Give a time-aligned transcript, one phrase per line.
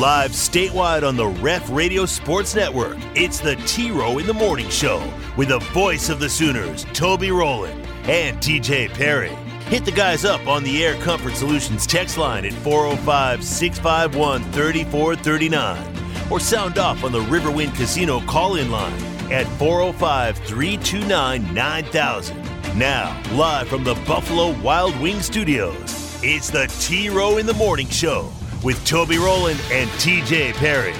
[0.00, 4.70] Live statewide on the Ref Radio Sports Network, it's the T Row in the Morning
[4.70, 5.06] Show
[5.36, 9.28] with the voice of the Sooners, Toby Rowland and TJ Perry.
[9.66, 16.32] Hit the guys up on the Air Comfort Solutions text line at 405 651 3439
[16.32, 22.42] or sound off on the Riverwind Casino call in line at 405 329 9000.
[22.74, 25.76] Now, live from the Buffalo Wild Wing Studios,
[26.22, 28.32] it's the T Row in the Morning Show
[28.62, 30.94] with Toby Rowland and TJ Perry.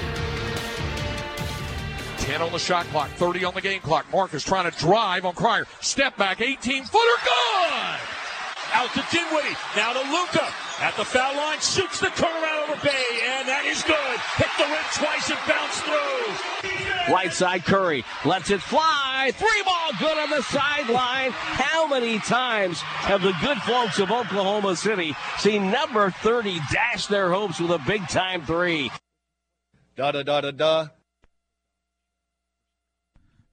[2.17, 4.05] 10 on the shot clock, 30 on the game clock.
[4.11, 5.65] Marcus trying to drive on Cryer.
[5.81, 7.99] Step back, 18 footer, good!
[8.73, 10.47] Out to Dinwiddie, now to Luka.
[10.79, 13.05] At the foul line, shoots the turnaround over Bay,
[13.37, 14.17] and that is good.
[14.39, 15.39] Hit the rim twice and
[15.71, 17.13] bounce through.
[17.13, 19.31] Right side Curry lets it fly.
[19.33, 21.31] Three ball good on the sideline.
[21.31, 27.31] How many times have the good folks of Oklahoma City seen number 30 dash their
[27.31, 28.91] hopes with a big time three?
[29.95, 30.87] Da da da da da.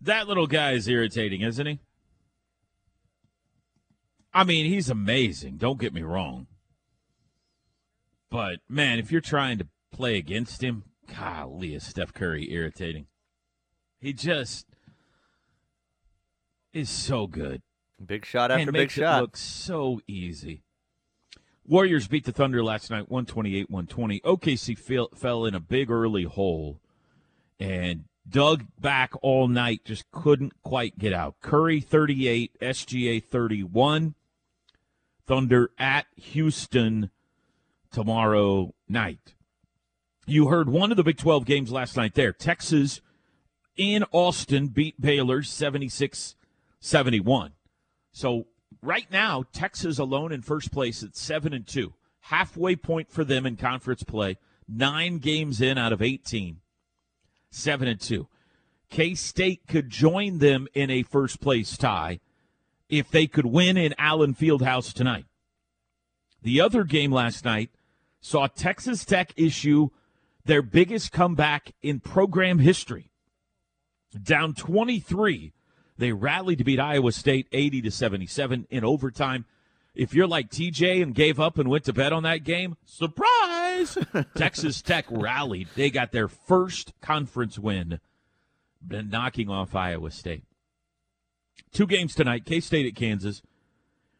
[0.03, 1.81] That little guy is irritating, isn't he?
[4.33, 5.57] I mean, he's amazing.
[5.57, 6.47] Don't get me wrong.
[8.31, 13.07] But man, if you're trying to play against him, golly, is Steph Curry irritating.
[14.01, 14.67] He just
[16.73, 17.63] is so good.
[18.05, 19.19] Big shot after and big shot.
[19.19, 20.63] It look so easy.
[21.67, 24.23] Warriors beat the Thunder last night, 128-120.
[24.23, 26.81] OKC fell, fell in a big early hole
[27.61, 31.37] and dug back all night, just couldn't quite get out.
[31.41, 34.15] Curry 38, SGA 31.
[35.27, 37.11] Thunder at Houston
[37.91, 39.35] tomorrow night.
[40.29, 42.35] You heard one of the Big 12 games last night there.
[42.35, 43.01] Texas
[43.79, 46.35] in Austin beat Baylor 76
[46.81, 47.53] 71.
[48.13, 48.47] So
[48.83, 51.95] right now, Texas alone in first place at 7 and 2.
[52.21, 54.37] Halfway point for them in conference play.
[54.69, 56.61] 9 games in out of 18.
[57.51, 58.29] 7 and 2.
[58.91, 62.21] K State could join them in a first place tie
[62.91, 65.25] if they could win in Allen Fieldhouse tonight.
[66.43, 67.71] The other game last night
[68.21, 69.89] saw Texas Tech issue
[70.49, 73.11] their biggest comeback in program history.
[74.21, 75.53] Down 23,
[75.99, 79.45] they rallied to beat Iowa State 80 to 77 in overtime.
[79.95, 83.99] If you're like TJ and gave up and went to bed on that game, surprise!
[84.35, 85.69] Texas Tech rallied.
[85.75, 88.01] They got their first conference win,
[88.89, 90.45] knocking off Iowa State.
[91.73, 93.43] Two games tonight K State at Kansas.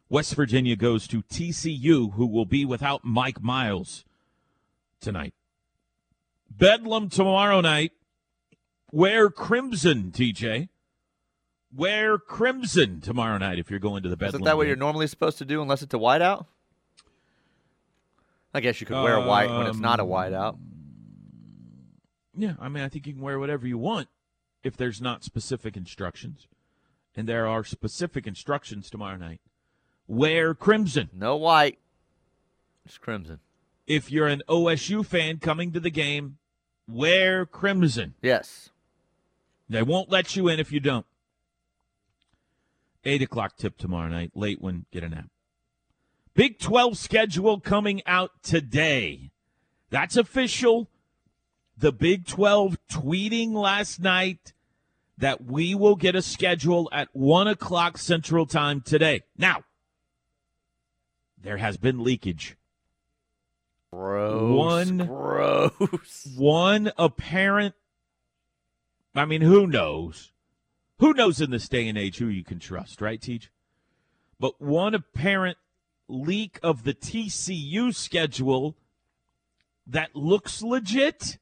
[0.09, 4.05] West Virginia goes to TCU, who will be without Mike Miles
[5.01, 5.33] tonight.
[6.49, 7.91] Bedlam tomorrow night.
[8.91, 10.69] Wear crimson, TJ.
[11.75, 14.35] Wear crimson tomorrow night if you're going to the Bedlam.
[14.41, 14.69] Isn't that what game.
[14.69, 16.45] you're normally supposed to do unless it's a whiteout?
[18.53, 20.57] I guess you could wear a white when it's not a Um, whiteout.
[22.35, 24.07] Yeah, I mean, I think you can wear whatever you want
[24.63, 26.47] if there's not specific instructions.
[27.15, 29.41] And there are specific instructions tomorrow night.
[30.07, 31.09] Wear crimson.
[31.13, 31.77] No white.
[32.85, 33.39] It's crimson.
[33.89, 36.37] If you're an OSU fan coming to the game,
[36.87, 38.13] wear crimson.
[38.21, 38.69] Yes.
[39.67, 41.07] They won't let you in if you don't.
[43.03, 44.31] Eight o'clock tip tomorrow night.
[44.35, 45.25] Late one, get a nap.
[46.35, 49.31] Big 12 schedule coming out today.
[49.89, 50.87] That's official.
[51.75, 54.53] The Big 12 tweeting last night
[55.17, 59.23] that we will get a schedule at 1 o'clock Central Time today.
[59.35, 59.63] Now,
[61.41, 62.55] there has been leakage.
[63.91, 64.55] Gross.
[64.55, 66.27] One- Gross.
[66.37, 67.75] One apparent,
[69.15, 70.31] I mean, who knows?
[70.99, 73.51] Who knows in this day and age who you can trust, right, Teach?
[74.39, 75.57] But one apparent
[76.07, 78.75] leak of the TCU schedule
[79.87, 81.37] that looks legit,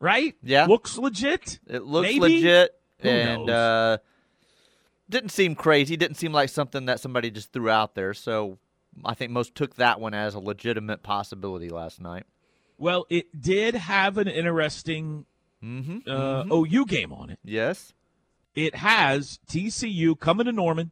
[0.00, 0.34] right?
[0.42, 0.66] Yeah.
[0.66, 1.60] Looks legit.
[1.66, 2.20] It looks Maybe?
[2.20, 3.98] legit Who and uh,
[5.08, 5.96] didn't seem crazy.
[5.96, 8.12] Didn't seem like something that somebody just threw out there.
[8.14, 8.58] So
[9.04, 12.24] I think most took that one as a legitimate possibility last night.
[12.78, 15.26] Well, it did have an interesting
[15.62, 16.10] Mm-hmm.
[16.10, 17.38] uh, OU game on it.
[17.44, 17.92] Yes.
[18.56, 20.90] It has TCU coming to Norman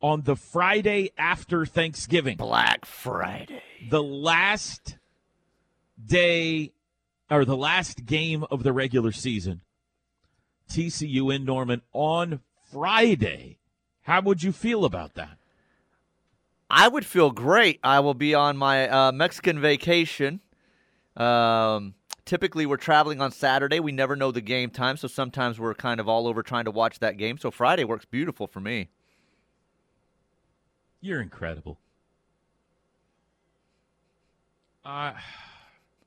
[0.00, 2.36] on the Friday after Thanksgiving.
[2.36, 3.60] Black Friday.
[3.90, 4.98] the last
[6.06, 6.72] day
[7.28, 9.62] or the last game of the regular season.
[10.70, 12.40] TCU in Norman on
[12.70, 13.58] Friday.
[14.02, 15.38] How would you feel about that?
[16.70, 17.78] I would feel great.
[17.82, 20.40] I will be on my uh, Mexican vacation.
[21.16, 21.94] Um,
[22.24, 23.80] typically, we're traveling on Saturday.
[23.80, 26.70] We never know the game time, so sometimes we're kind of all over trying to
[26.70, 27.38] watch that game.
[27.38, 28.88] So Friday works beautiful for me.
[31.00, 31.78] You're incredible.
[34.86, 35.14] Uh,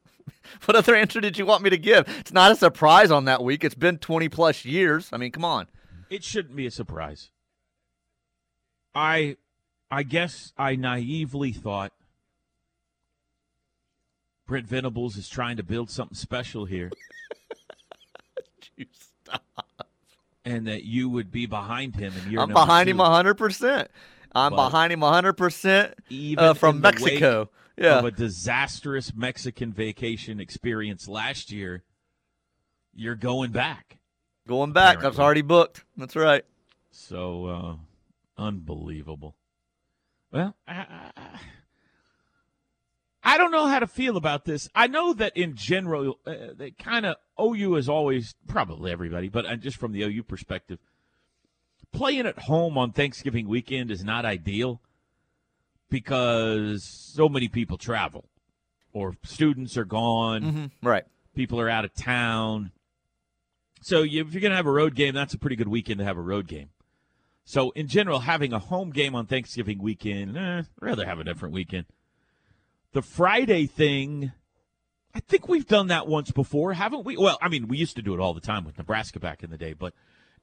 [0.66, 2.08] what other answer did you want me to give?
[2.20, 3.64] It's not a surprise on that week.
[3.64, 5.10] It's been 20 plus years.
[5.12, 5.68] I mean, come on.
[6.12, 7.32] It shouldn't be a surprise.
[8.94, 9.38] I
[9.90, 11.94] I guess I naively thought
[14.46, 16.92] Brent Venables is trying to build something special here.
[18.76, 18.86] You
[19.24, 19.44] stop.
[20.46, 22.92] And that you would be behind him and you're I'm behind two.
[22.92, 23.88] him 100%.
[24.36, 27.50] I'm But behind him 100% Even uh, from in the wake Mexico.
[27.76, 28.00] Yeah.
[28.00, 31.84] of a disastrous Mexican vacation experience last year,
[32.94, 33.98] you're going back.
[34.48, 34.98] Going back.
[34.98, 35.24] Apparently.
[35.24, 35.84] already booked.
[35.98, 36.46] That's right.
[36.92, 37.76] So uh,
[38.42, 39.36] unbelievable.
[40.38, 40.74] Well, I,
[41.18, 41.40] I,
[43.24, 44.70] I don't know how to feel about this.
[44.76, 49.46] I know that in general, uh, they kind of OU is always probably everybody, but
[49.48, 50.78] uh, just from the OU perspective,
[51.92, 54.80] playing at home on Thanksgiving weekend is not ideal
[55.90, 58.26] because so many people travel
[58.94, 61.06] or students are gone hmm Right.
[61.34, 62.72] people are out of town.
[63.82, 65.98] So you, if you're going to have a road game, that's a pretty good weekend
[66.00, 66.70] to have a road game.
[67.50, 71.54] So in general, having a home game on Thanksgiving weekend, eh, rather have a different
[71.54, 71.86] weekend.
[72.92, 74.34] The Friday thing,
[75.16, 77.16] I think we've done that once before, haven't we?
[77.16, 79.50] Well, I mean, we used to do it all the time with Nebraska back in
[79.50, 79.94] the day, but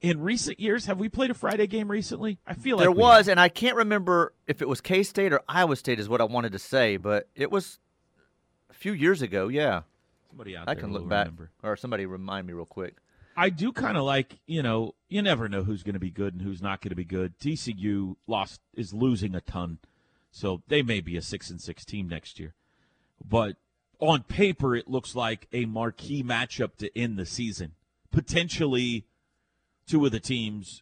[0.01, 2.39] in recent years, have we played a Friday game recently?
[2.47, 3.33] I feel like there was, have.
[3.33, 6.23] and I can't remember if it was K State or Iowa State, is what I
[6.23, 7.77] wanted to say, but it was
[8.71, 9.47] a few years ago.
[9.47, 9.81] Yeah.
[10.27, 11.25] somebody out I there can look back.
[11.27, 11.51] remember.
[11.61, 12.95] Or somebody remind me real quick.
[13.35, 16.33] I do kind of like, you know, you never know who's going to be good
[16.33, 17.37] and who's not going to be good.
[17.39, 19.79] TCU lost is losing a ton,
[20.31, 22.53] so they may be a six and six team next year.
[23.23, 23.57] But
[23.99, 27.73] on paper, it looks like a marquee matchup to end the season.
[28.11, 29.05] Potentially,
[29.87, 30.81] two of the teams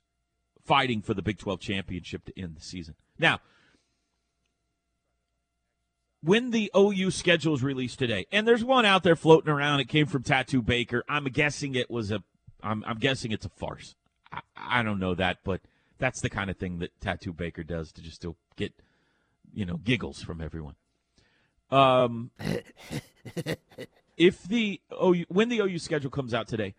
[0.64, 2.96] fighting for the Big Twelve championship to end the season.
[3.18, 3.40] Now,
[6.24, 9.82] when the OU schedule is released today, and there's one out there floating around.
[9.82, 11.04] It came from Tattoo Baker.
[11.10, 12.24] I'm guessing it was a.
[12.64, 13.96] I'm, I'm guessing it's a farce.
[14.32, 15.62] I, I don't know that, but
[16.00, 18.74] that's the kind of thing that Tattoo Baker does to just to get,
[19.54, 20.76] you know, giggles from everyone.
[21.70, 22.32] Um,
[24.18, 26.76] if the OU when the OU schedule comes out today,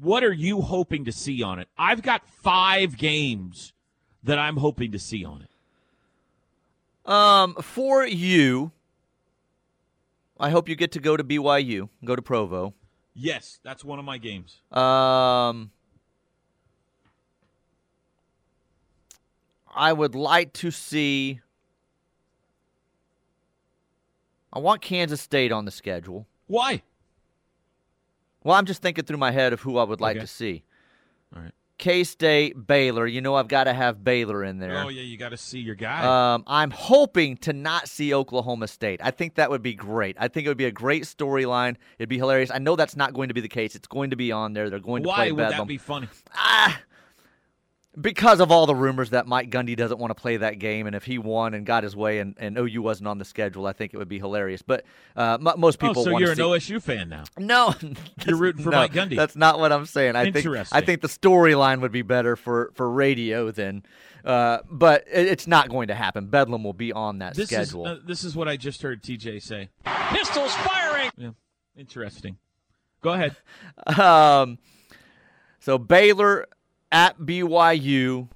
[0.00, 1.68] what are you hoping to see on it?
[1.76, 3.72] I've got five games
[4.22, 7.10] that I'm hoping to see on it.
[7.10, 8.72] Um, for you,
[10.38, 12.74] I hope you get to go to BYU, go to Provo.
[13.20, 14.60] Yes, that's one of my games.
[14.70, 15.72] Um,
[19.74, 21.40] I would like to see.
[24.52, 26.28] I want Kansas State on the schedule.
[26.46, 26.82] Why?
[28.44, 30.20] Well, I'm just thinking through my head of who I would like Okay.
[30.24, 30.62] to see.
[31.34, 31.52] All right.
[31.78, 33.06] K State, Baylor.
[33.06, 34.78] You know, I've got to have Baylor in there.
[34.78, 36.34] Oh yeah, you got to see your guy.
[36.34, 39.00] Um, I'm hoping to not see Oklahoma State.
[39.02, 40.16] I think that would be great.
[40.18, 41.76] I think it would be a great storyline.
[41.98, 42.50] It'd be hilarious.
[42.50, 43.74] I know that's not going to be the case.
[43.74, 44.68] It's going to be on there.
[44.70, 45.38] They're going to Why play Bedlam.
[45.38, 46.08] Why would that be funny?
[46.34, 46.80] Ah,
[48.00, 50.94] because of all the rumors that Mike Gundy doesn't want to play that game, and
[50.94, 53.72] if he won and got his way, and, and OU wasn't on the schedule, I
[53.72, 54.62] think it would be hilarious.
[54.62, 54.84] But
[55.16, 56.74] uh, m- most people oh, so want you're to an see.
[56.74, 57.24] OSU fan now.
[57.36, 57.74] No,
[58.26, 59.16] You're rooting for no, Mike Gundy.
[59.16, 60.16] That's not what I'm saying.
[60.16, 63.84] I think I think the storyline would be better for for radio than,
[64.24, 66.26] uh, but it, it's not going to happen.
[66.26, 67.86] Bedlam will be on that This schedule.
[67.86, 69.70] is uh, this is what I just heard TJ say.
[70.10, 71.10] Pistols firing.
[71.16, 71.30] Yeah,
[71.76, 72.38] interesting.
[73.00, 73.36] Go ahead.
[73.98, 74.58] Um,
[75.60, 76.46] so Baylor
[76.90, 78.28] at BYU.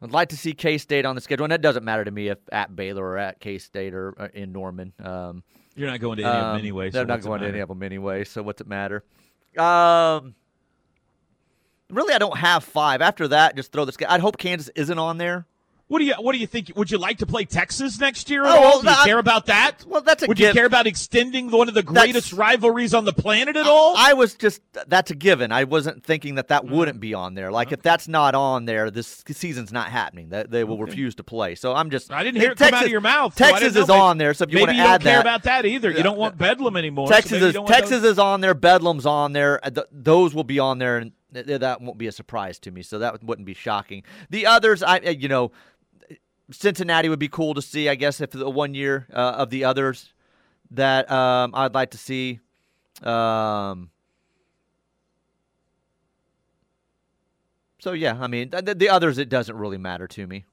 [0.00, 2.28] I'd like to see K State on the schedule, and it doesn't matter to me
[2.28, 4.92] if at Baylor or at K State or, or in Norman.
[5.02, 5.44] Um,
[5.76, 6.90] You're not going to any of them um, anyway.
[6.90, 8.24] So they're not going to any of them anyway.
[8.24, 9.04] So what's it matter?
[9.56, 10.34] Um,
[11.88, 13.00] really, I don't have five.
[13.00, 13.96] After that, just throw this.
[14.08, 15.46] I'd hope Kansas isn't on there.
[15.92, 16.72] What do you What do you think?
[16.74, 18.46] Would you like to play Texas next year?
[18.46, 18.80] At Oh, all?
[18.80, 19.84] do you care about that?
[19.86, 22.94] Well, that's a given Would you care about extending one of the greatest That's- rivalries
[22.94, 23.94] on the planet at all?
[23.98, 25.52] I was just that's a given.
[25.52, 27.52] I wasn't thinking that that wouldn't be on there.
[27.52, 30.30] Like if that's not on there, this season's not happening.
[30.30, 31.56] That they will refuse to play.
[31.56, 33.34] So I'm just I didn't hear it come out of your mouth.
[33.34, 33.88] Texas didn't is.
[33.88, 34.32] Maybe- on there.
[34.32, 34.82] So if you want to add that.
[34.82, 35.90] you don't care that, about that either.
[35.90, 37.08] You don't want Bedlam anymore.
[37.08, 38.54] Texas you is Texas those- is on there.
[38.54, 39.60] Bedlam's on there.
[39.62, 42.70] Uh, those will be on there, and th- th- that won't be a surprise to
[42.70, 42.80] me.
[42.82, 44.04] So that wouldn't be shocking.
[44.30, 45.52] The others, I uh, you know,
[46.52, 47.88] Cincinnati would be cool to see.
[47.88, 50.12] I guess if the one year uh, of the others
[50.70, 52.40] that um, I'd like to see.
[53.02, 53.90] Um,
[57.78, 60.44] so yeah, I mean th- th- the others, it doesn't really matter to me.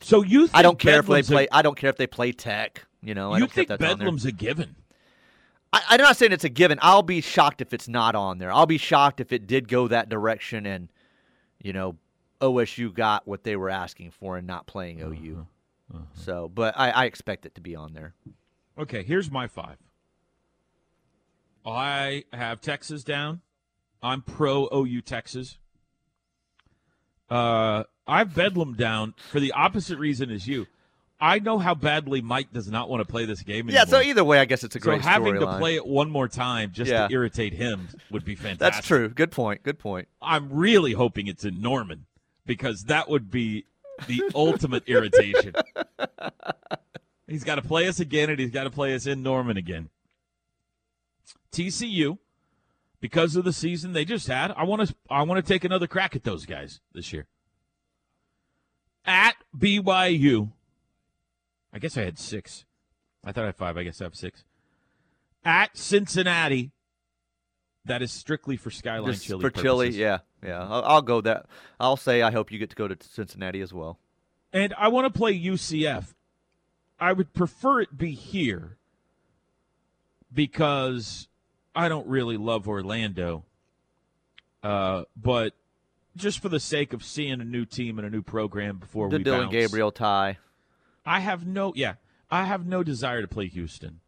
[0.00, 0.46] So you?
[0.46, 1.48] Think I don't care if they Bedlam's a- play.
[1.52, 2.86] I don't care if they play Tech.
[3.02, 4.06] You know, I you think if that's on there.
[4.06, 4.76] Bedlam's a given?
[5.72, 6.78] I, I'm not saying it's a given.
[6.80, 8.50] I'll be shocked if it's not on there.
[8.50, 10.88] I'll be shocked if it did go that direction and,
[11.62, 11.96] you know,
[12.40, 15.46] OSU got what they were asking for and not playing OU.
[16.14, 18.14] So, but I, I expect it to be on there.
[18.78, 19.76] Okay, here's my five.
[21.66, 23.40] I have Texas down.
[24.02, 25.58] I'm pro OU Texas.
[27.28, 30.66] Uh, I've Bedlam down for the opposite reason as you.
[31.20, 33.72] I know how badly Mike does not want to play this game anymore.
[33.80, 33.84] Yeah.
[33.86, 35.02] So either way, I guess it's a great.
[35.02, 35.58] So having to storyline.
[35.58, 37.08] play it one more time just Yeah.
[37.08, 38.58] to irritate him would be fantastic.
[38.60, 39.08] That's true.
[39.08, 39.62] Good point.
[39.64, 40.06] Good point.
[40.22, 42.06] I'm really hoping it's in Norman
[42.46, 43.64] because that would be
[44.06, 45.54] the ultimate irritation.
[47.26, 49.90] He's got to play us again, and he's got to play us in Norman again.
[51.52, 52.16] TCU,
[53.00, 55.86] because of the season they just had, I want to I want to take another
[55.86, 57.26] crack at those guys this year.
[59.04, 60.52] At BYU,
[61.72, 62.64] I guess I had six.
[63.24, 63.76] I thought I had five.
[63.76, 64.44] I guess I have six.
[65.44, 66.72] At Cincinnati,
[67.84, 70.62] that is strictly for Skyline Just Chili for chili, yeah, yeah.
[70.62, 71.46] I'll, I'll go that.
[71.80, 73.98] I'll say I hope you get to go to Cincinnati as well.
[74.52, 76.14] And I want to play UCF.
[77.00, 78.76] I would prefer it be here
[80.32, 81.28] because
[81.74, 83.44] I don't really love Orlando.
[84.62, 85.54] Uh, but
[86.16, 89.18] just for the sake of seeing a new team and a new program before The
[89.18, 90.38] we Dillon bounce, Gabriel tie.
[91.08, 91.94] I have no yeah,
[92.30, 94.00] I have no desire to play Houston,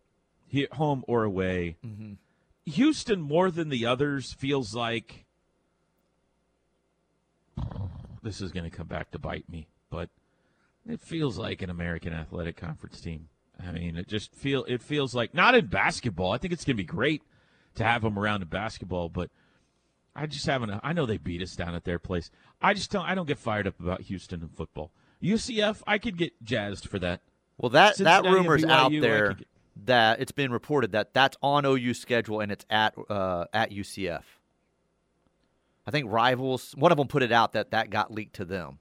[0.46, 1.76] he, home or away.
[1.84, 2.12] Mm-hmm.
[2.70, 5.24] Houston more than the others feels like
[8.22, 10.10] this is going to come back to bite me, but
[10.86, 13.28] it feels like an American Athletic Conference team.
[13.58, 16.32] I mean, it just feel it feels like not in basketball.
[16.32, 17.22] I think it's going to be great
[17.76, 19.30] to have them around in basketball, but
[20.14, 20.78] I just haven't.
[20.82, 22.30] I know they beat us down at their place.
[22.60, 23.06] I just don't.
[23.06, 24.90] I don't get fired up about Houston and football.
[25.22, 27.20] UCF, I could get jazzed for that.
[27.58, 29.46] Well, that that Cincinnati and rumor's BYU, out there get-
[29.84, 34.22] that it's been reported that that's on OU schedule and it's at uh, at UCF.
[35.86, 36.72] I think rivals.
[36.76, 38.78] One of them put it out that that got leaked to them.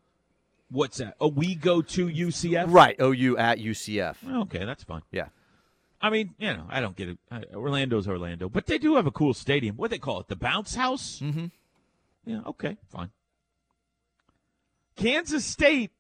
[0.72, 1.16] What's that?
[1.20, 2.66] Oh, we go to UCF.
[2.72, 4.18] Right, OU at UCF.
[4.44, 5.02] Okay, that's fine.
[5.12, 5.30] Yeah.
[6.02, 7.18] I mean, you know, I don't get it.
[7.54, 9.76] Orlando's Orlando, but they do have a cool stadium.
[9.78, 10.28] What do they call it?
[10.28, 11.20] The Bounce House.
[11.22, 11.48] Mm-hmm.
[12.26, 12.42] Yeah.
[12.46, 12.78] Okay.
[12.90, 13.10] Fine.
[14.96, 15.92] Kansas State.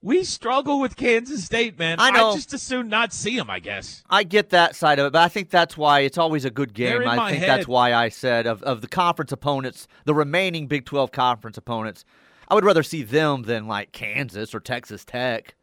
[0.00, 1.96] We struggle with Kansas State, man.
[1.98, 2.34] I know.
[2.34, 3.50] just as soon not see them.
[3.50, 4.04] I guess.
[4.08, 6.72] I get that side of it, but I think that's why it's always a good
[6.72, 7.06] game.
[7.06, 7.48] I think head.
[7.48, 12.04] that's why I said of, of the conference opponents, the remaining Big 12 conference opponents,
[12.46, 15.56] I would rather see them than like Kansas or Texas Tech.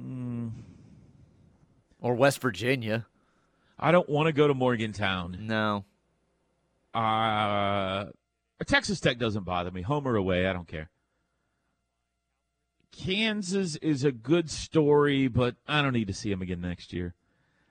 [0.00, 0.52] Mm.
[2.00, 3.06] Or West Virginia.
[3.78, 5.38] I don't want to go to Morgantown.
[5.40, 5.84] No.
[6.94, 8.06] Uh,
[8.64, 9.82] Texas Tech doesn't bother me.
[9.82, 10.88] Home or away, I don't care.
[12.92, 17.14] Kansas is a good story, but I don't need to see them again next year.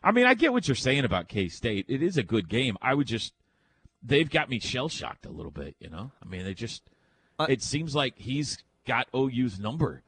[0.03, 1.85] I mean, I get what you're saying about K State.
[1.89, 2.77] It is a good game.
[2.81, 3.33] I would just,
[4.03, 6.11] they've got me shell shocked a little bit, you know?
[6.23, 6.83] I mean, they just,
[7.39, 10.03] Uh, it seems like he's got OU's number.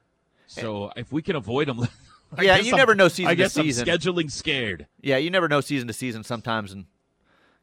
[0.45, 1.87] So if we can avoid him.
[2.41, 3.89] Yeah, you I'm- never know season I to guess season.
[3.89, 4.87] I'm scheduling scared.
[4.99, 6.85] Yeah, you never know season to season sometimes in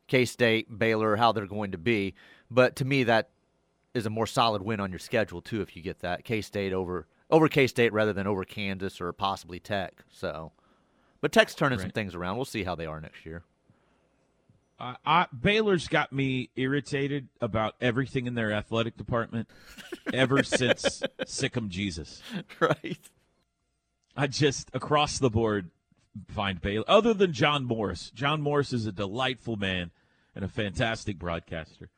[0.09, 2.15] K State, Baylor, how they're going to be.
[2.51, 3.29] But to me, that
[3.93, 6.73] is a more solid win on your schedule too if you get that K State
[6.73, 10.05] over over K State rather than over Kansas or possibly Tech.
[10.11, 10.53] So,
[11.21, 12.37] but Tech's turning some things around.
[12.37, 13.43] We'll see how they are next year.
[14.79, 19.49] Uh, I, Baylor's got me irritated about everything in their athletic department
[20.13, 22.23] ever since Sic'em Jesus.
[22.61, 22.99] right.
[24.17, 25.71] I just across the board
[26.29, 28.11] find Baylor, other than John Morris.
[28.15, 29.91] John Morris is a delightful man
[30.35, 31.91] and a fantastic broadcaster.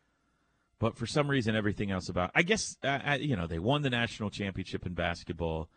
[0.79, 3.91] But for some reason, everything else about I guess uh, you know they won the
[3.91, 5.69] national championship in basketball.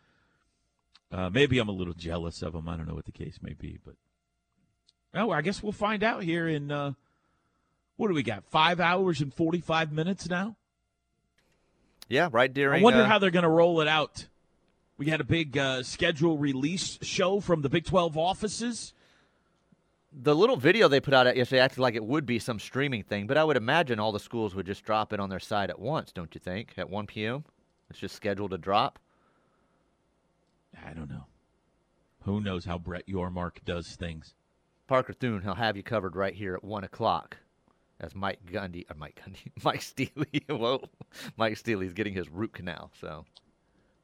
[1.12, 2.68] Uh, maybe I'm a little jealous of them.
[2.68, 3.94] I don't know what the case may be, but
[5.14, 6.92] oh, I guess we'll find out here in uh,
[7.96, 8.44] what do we got?
[8.44, 10.56] Five hours and forty five minutes now.
[12.08, 12.80] Yeah, right during.
[12.80, 14.26] I wonder uh, how they're going to roll it out.
[14.98, 18.92] We had a big uh, schedule release show from the Big 12 offices.
[20.12, 23.26] The little video they put out yesterday acted like it would be some streaming thing,
[23.26, 25.78] but I would imagine all the schools would just drop it on their site at
[25.78, 26.12] once.
[26.12, 26.74] Don't you think?
[26.76, 27.44] At 1 p.m.
[27.88, 28.98] It's just scheduled to drop.
[30.86, 31.26] I don't know.
[32.22, 34.34] Who knows how Brett Yormark does things?
[34.86, 37.36] Parker Thune, he'll have you covered right here at one o'clock.
[38.00, 40.42] As Mike Gundy, or Mike Gundy, Mike Steely.
[40.48, 40.82] Whoa,
[41.36, 42.90] Mike Steely's getting his root canal.
[43.00, 43.24] So,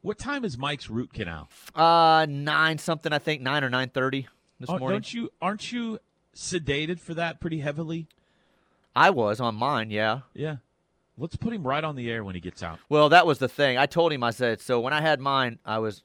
[0.03, 1.49] What time is Mike's root canal?
[1.75, 4.29] uh, nine something, I think nine or nine thirty
[4.61, 4.97] this Oh, morning.
[4.97, 5.99] don't you aren't you
[6.35, 8.07] sedated for that pretty heavily?
[8.95, 10.21] I was on mine, yeah.
[10.35, 10.57] Yeah.
[11.19, 12.79] Let's put him right on the air when he gets out.
[12.89, 13.79] Well, that was the thing.
[13.79, 16.03] I told him, I said, so when I had mine, I was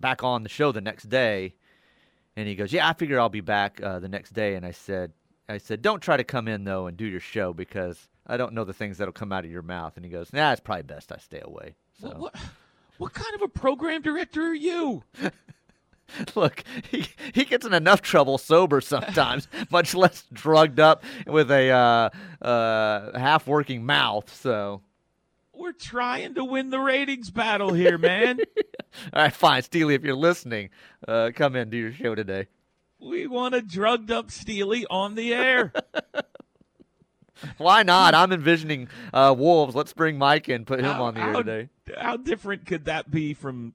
[0.00, 1.54] back on the show the next day,
[2.36, 4.70] and he goes, "Yeah, I figure I'll be back uh, the next day." And I
[4.70, 5.12] said,
[5.48, 8.52] "I said, don't try to come in though and do your show because I don't
[8.54, 10.84] know the things that'll come out of your mouth." And he goes, "Nah, it's probably
[10.84, 12.36] best I stay away." So What, what
[12.98, 15.02] What kind of a program director are you?
[16.34, 21.70] Look, he, he gets in enough trouble sober sometimes, much less drugged up with a
[21.70, 24.34] uh, uh, half working mouth.
[24.34, 24.82] So,
[25.54, 28.38] We're trying to win the ratings battle here, man.
[29.12, 29.62] all right, fine.
[29.62, 30.70] Steely, if you're listening,
[31.06, 32.46] uh, come in, do your show today.
[33.00, 35.72] we want a drugged up Steely on the air.
[37.58, 38.14] Why not?
[38.14, 39.74] I'm envisioning uh, Wolves.
[39.74, 41.68] Let's bring Mike in, put him How- on the air how- today.
[41.98, 43.74] How different could that be from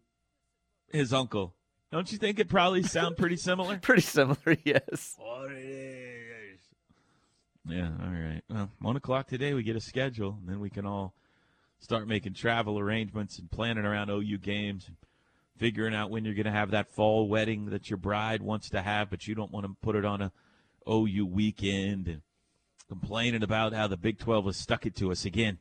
[0.91, 1.53] his uncle?
[1.91, 3.77] Don't you think it probably sound pretty similar?
[3.81, 5.15] Pretty similar, yes.
[5.17, 6.59] What it is.
[7.65, 8.41] Yeah, all right.
[8.49, 11.13] Well, one o'clock today we get a schedule, and then we can all
[11.79, 14.97] start making travel arrangements and planning around OU games, and
[15.57, 18.81] figuring out when you're going to have that fall wedding that your bride wants to
[18.81, 20.31] have, but you don't want to put it on a
[20.89, 22.21] OU weekend, and
[22.89, 25.57] complaining about how the Big 12 has stuck it to us again.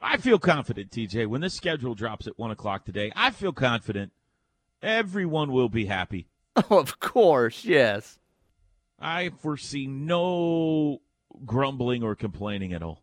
[0.00, 3.12] I feel confident, TJ, when this schedule drops at one o'clock today.
[3.16, 4.12] I feel confident
[4.82, 6.28] everyone will be happy.
[6.56, 8.18] Oh, of course, yes.
[8.98, 11.00] I foresee no
[11.44, 13.02] grumbling or complaining at all.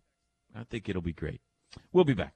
[0.53, 1.41] I think it'll be great.
[1.91, 2.33] We'll be back.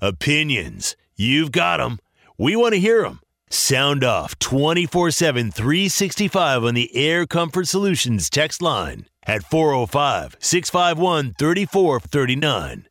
[0.00, 0.96] Opinions.
[1.16, 1.98] You've got them.
[2.36, 3.20] We want to hear them.
[3.50, 11.34] Sound off 24 7, 365 on the Air Comfort Solutions text line at 405 651
[11.38, 12.86] 3439.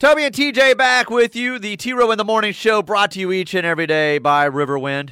[0.00, 1.58] Toby and TJ back with you.
[1.58, 4.48] The T Row in the Morning Show brought to you each and every day by
[4.48, 5.10] Riverwind.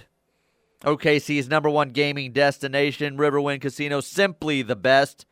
[0.81, 5.27] OKC's number one gaming destination, Riverwind Casino, simply the best.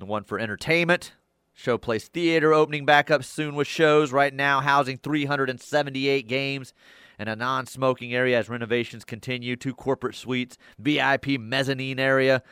[0.00, 1.12] The one for entertainment.
[1.56, 4.10] Showplace Theater opening back up soon with shows.
[4.10, 6.74] Right now, housing 378 games
[7.20, 9.54] and a non smoking area as renovations continue.
[9.54, 12.42] Two corporate suites, VIP mezzanine area.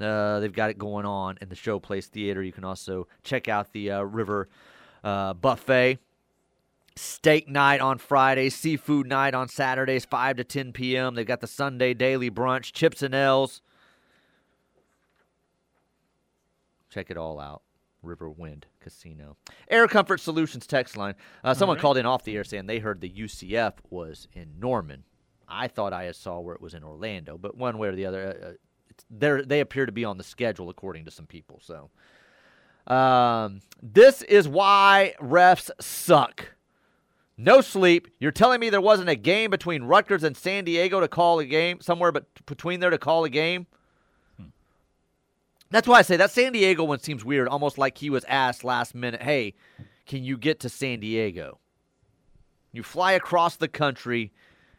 [0.00, 2.42] Uh, they've got it going on in the Showplace Theater.
[2.42, 4.48] You can also check out the uh, River
[5.02, 5.98] uh, Buffet.
[6.98, 11.14] Steak night on Fridays, seafood night on Saturdays, 5 to 10 p.m.
[11.14, 13.60] They've got the Sunday daily brunch, chips and L's.
[16.88, 17.62] Check it all out.
[18.02, 19.36] Riverwind Casino.
[19.68, 21.14] Air Comfort Solutions text line.
[21.44, 21.82] Uh, someone right.
[21.82, 25.04] called in off the air saying they heard the UCF was in Norman.
[25.48, 28.58] I thought I saw where it was in Orlando, but one way or the other,
[29.10, 31.60] they're, they appear to be on the schedule according to some people.
[31.62, 31.90] So,
[32.92, 36.54] um, this is why refs suck.
[37.36, 38.08] No sleep.
[38.18, 41.44] You're telling me there wasn't a game between Rutgers and San Diego to call a
[41.44, 43.66] game somewhere, but between there to call a game.
[45.70, 48.64] That's why I say that San Diego one seems weird, almost like he was asked
[48.64, 49.54] last minute, "Hey,
[50.06, 51.58] can you get to San Diego?"
[52.72, 54.32] You fly across the country.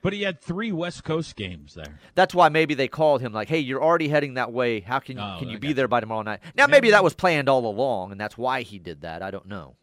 [0.08, 2.00] But he had three West Coast games there.
[2.16, 4.80] That's why maybe they called him like, "Hey, you're already heading that way.
[4.80, 7.04] How can you Oh, can you be got there by tomorrow night?" Now maybe that
[7.04, 9.22] was planned all along, and that's why he did that.
[9.22, 9.76] I don't know.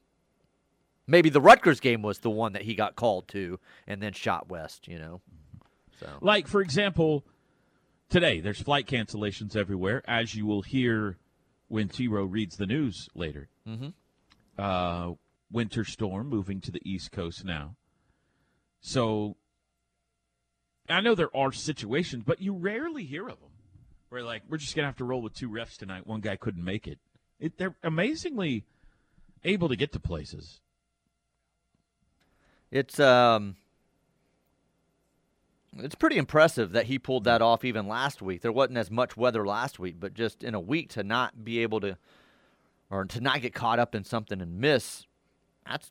[1.07, 4.49] Maybe the Rutgers game was the one that he got called to and then shot
[4.49, 4.89] west.
[4.89, 5.21] You know.
[6.01, 7.27] So Like, for example,
[8.09, 11.19] today there's flight cancellations everywhere, as you will hear
[11.69, 13.51] when T Row reads the news later.
[13.69, 13.93] Mhm.
[14.57, 15.17] Uh,
[15.53, 17.77] winter storm moving to the East Coast now.
[18.81, 19.37] So
[20.89, 23.51] I know there are situations, but you rarely hear of them
[24.11, 26.07] where, like, we're just going to have to roll with two refs tonight.
[26.07, 26.99] One guy couldn't make it.
[27.41, 28.65] it they're amazingly
[29.45, 30.61] able to get to places.
[32.71, 33.57] It's um
[35.79, 38.43] it's pretty impressive that he pulled that off even last week.
[38.43, 41.61] There wasn't as much weather last week, but just in a week to not be
[41.61, 41.97] able to
[42.91, 45.07] or to not get caught up in something and miss,
[45.67, 45.91] that's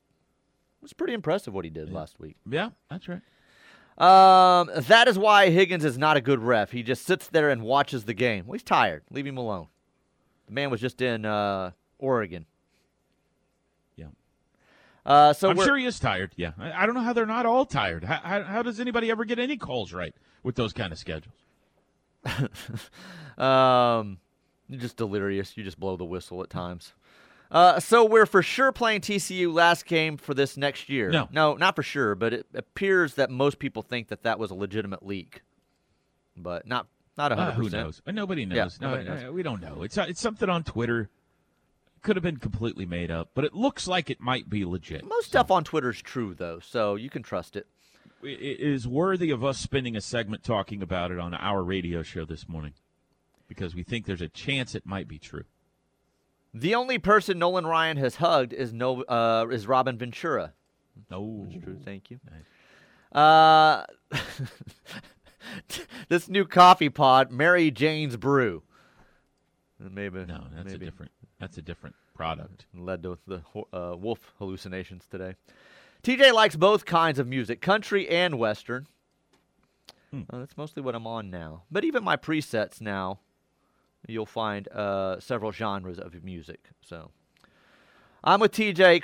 [0.81, 2.35] was pretty impressive what he did last week.
[2.49, 3.21] Yeah, that's right.
[3.97, 6.71] Um, that is why Higgins is not a good ref.
[6.71, 8.45] He just sits there and watches the game.
[8.47, 9.03] Well, he's tired.
[9.11, 9.67] Leave him alone.
[10.47, 12.45] The man was just in uh, Oregon.
[13.95, 14.07] Yeah.
[15.05, 16.31] Uh, so I'm sure he is tired.
[16.35, 18.03] Yeah, I, I don't know how they're not all tired.
[18.03, 21.35] How, how, how does anybody ever get any calls right with those kind of schedules?
[23.37, 24.19] Um,
[24.69, 25.57] you're just delirious.
[25.57, 26.93] You just blow the whistle at times.
[27.53, 31.11] Uh, so we're for sure playing TCU last game for this next year.
[31.11, 31.29] No.
[31.31, 34.55] no, not for sure, but it appears that most people think that that was a
[34.55, 35.43] legitimate leak,
[36.35, 38.01] but not not a Uh, hundred who knows?
[38.07, 38.81] Uh, Nobody knows.
[38.81, 39.31] No, nobody uh, knows.
[39.33, 39.83] we don't know.
[39.83, 41.09] It's uh, it's something on Twitter.
[42.01, 45.05] Could have been completely made up, but it looks like it might be legit.
[45.05, 47.55] Most stuff on Twitter is true though, so you can trust.
[47.55, 47.67] It
[48.23, 52.25] it is worthy of us spending a segment talking about it on our radio show
[52.25, 52.73] this morning
[53.47, 55.43] because we think there's a chance it might be true.
[56.53, 60.53] The only person Nolan Ryan has hugged is no uh, is Robin Ventura.
[61.09, 61.79] No, That's true.
[61.83, 62.19] Thank you.
[62.29, 62.43] Nice.
[63.11, 63.85] Uh,
[66.09, 68.63] this new coffee pod, Mary Jane's Brew.
[69.79, 71.11] Maybe no, that's maybe a different.
[71.39, 72.65] That's a different product.
[72.73, 73.41] led to the
[73.73, 75.35] uh, wolf hallucinations today.
[76.03, 78.87] TJ likes both kinds of music, country and western.
[80.11, 80.21] Hmm.
[80.29, 81.63] Uh, that's mostly what I'm on now.
[81.71, 83.19] But even my presets now,
[84.07, 86.69] you'll find uh, several genres of music.
[86.81, 87.11] So
[88.23, 89.01] I'm with TJ.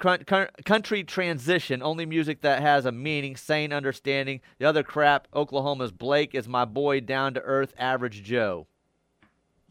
[0.66, 4.42] Country transition, only music that has a meaning, sane understanding.
[4.60, 8.68] The other crap, Oklahoma's Blake is my boy, down to earth, average Joe.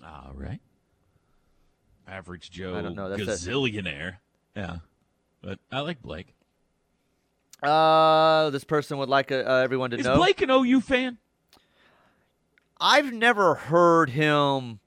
[0.05, 0.61] All right.
[2.07, 4.17] Average Joe I don't know, that's a- gazillionaire.
[4.57, 4.77] Yeah.
[5.43, 6.35] But I like Blake.
[7.63, 10.13] Uh, this person would like uh, uh, everyone to Is know.
[10.13, 11.19] Is Blake an OU fan?
[12.81, 14.79] I've never heard him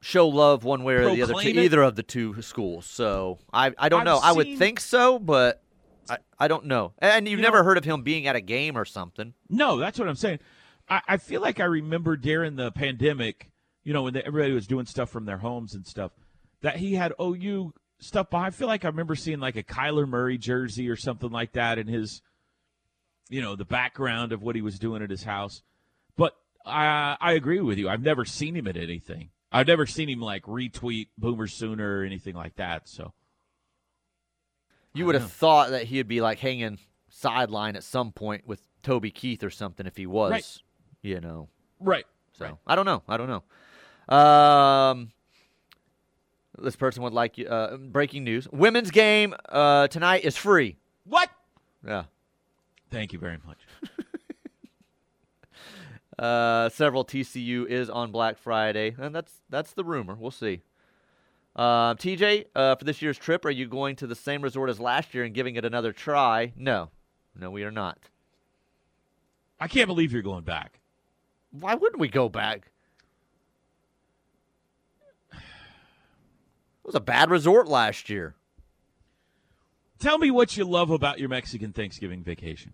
[0.00, 1.56] show love one way or the other to it?
[1.56, 2.86] either of the two schools.
[2.86, 4.20] So I I don't I've know.
[4.22, 5.62] I would seen- think so, but
[6.08, 6.92] I, I don't know.
[6.98, 9.34] And you've You never know- heard of him being at a game or something.
[9.48, 10.40] No, that's what I'm saying.
[10.88, 13.50] I, I feel like I remember during the pandemic,
[13.84, 16.10] you know, when the, everybody was doing stuff from their homes and stuff,
[16.62, 18.28] that he had OU stuff.
[18.30, 21.52] But I feel like I remember seeing like a Kyler Murray jersey or something like
[21.52, 22.22] that in his,
[23.28, 25.62] you know, the background of what he was doing at his house.
[26.16, 26.34] But
[26.66, 27.88] I, I agree with you.
[27.88, 29.30] I've never seen him at anything.
[29.52, 32.88] I've never seen him like retweet Boomer Sooner or anything like that.
[32.88, 33.12] So
[34.94, 35.20] You I would know.
[35.20, 39.50] have thought that he'd be like hanging sideline at some point with Toby Keith or
[39.50, 40.58] something if he was, Right.
[41.02, 41.48] you know.
[41.80, 42.54] right, So Right.
[42.66, 43.02] I don't know.
[43.08, 44.16] I don't know.
[44.16, 45.12] Um,
[46.58, 47.46] this person would like you.
[47.46, 50.76] Uh, breaking news: Women's game uh, tonight is free.
[51.04, 51.30] what?
[51.86, 52.04] Yeah.
[52.90, 53.58] Thank you very much.
[56.20, 60.14] Uh, several TCU is on Black Friday, and that's that's the rumor.
[60.14, 60.60] We'll see.
[61.56, 64.78] Uh, TJ, uh, for this year's trip, are you going to the same resort as
[64.78, 66.52] last year and giving it another try?
[66.56, 66.90] No,
[67.34, 68.10] no, we are not.
[69.58, 70.80] I can't believe you're going back.
[71.52, 72.70] Why wouldn't we go back?
[76.82, 78.34] It was a bad resort last year.
[80.00, 82.72] Tell me what you love about your Mexican Thanksgiving vacation.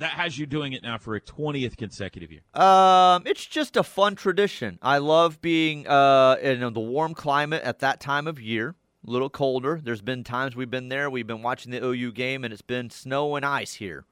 [0.00, 2.40] That has you doing it now for a 20th consecutive year.
[2.54, 4.78] Um, it's just a fun tradition.
[4.80, 8.74] I love being uh in the warm climate at that time of year.
[9.06, 9.78] A little colder.
[9.82, 11.08] There's been times we've been there.
[11.10, 14.04] We've been watching the OU game, and it's been snow and ice here.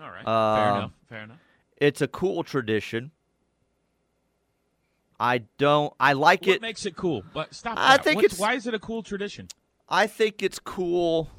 [0.00, 0.24] All right.
[0.24, 0.90] Fair Um, enough.
[1.08, 1.38] Fair enough.
[1.76, 3.10] It's a cool tradition.
[5.18, 5.92] I don't.
[6.00, 6.62] I like What it.
[6.62, 7.24] makes it cool?
[7.34, 7.76] But stop.
[7.78, 8.04] I that.
[8.04, 9.48] think What's- it's- why is it a cool tradition?
[9.88, 11.30] I think it's cool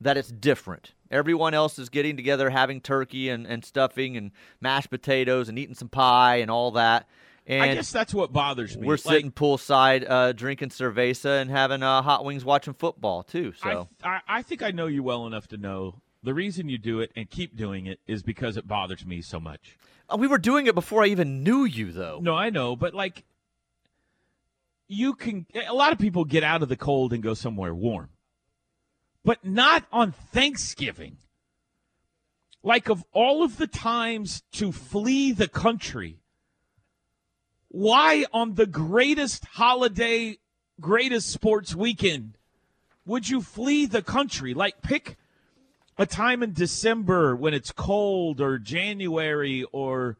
[0.00, 0.94] that it's different.
[1.10, 5.74] Everyone else is getting together, having turkey and, and stuffing and mashed potatoes and eating
[5.74, 7.08] some pie and all that.
[7.46, 8.86] And I guess that's what bothers me.
[8.86, 13.52] We're Like, sitting poolside, uh, drinking cerveza and having uh, hot wings, watching football too.
[13.52, 16.78] So I, I, I think I know you well enough to know the reason you
[16.78, 19.76] do it and keep doing it is because it bothers me so much.
[20.08, 22.18] Uh, we were doing it before I even knew you, though.
[22.22, 23.24] No, I know, but like,
[24.88, 25.46] you can.
[25.68, 28.08] A lot of people get out of the cold and go somewhere warm,
[29.24, 31.16] but not on Thanksgiving.
[32.62, 36.18] Like, of all of the times to flee the country,
[37.68, 40.38] why on the greatest holiday,
[40.80, 42.38] greatest sports weekend
[43.06, 44.54] would you flee the country?
[44.54, 45.16] Like, pick
[45.98, 50.16] a time in December when it's cold or January or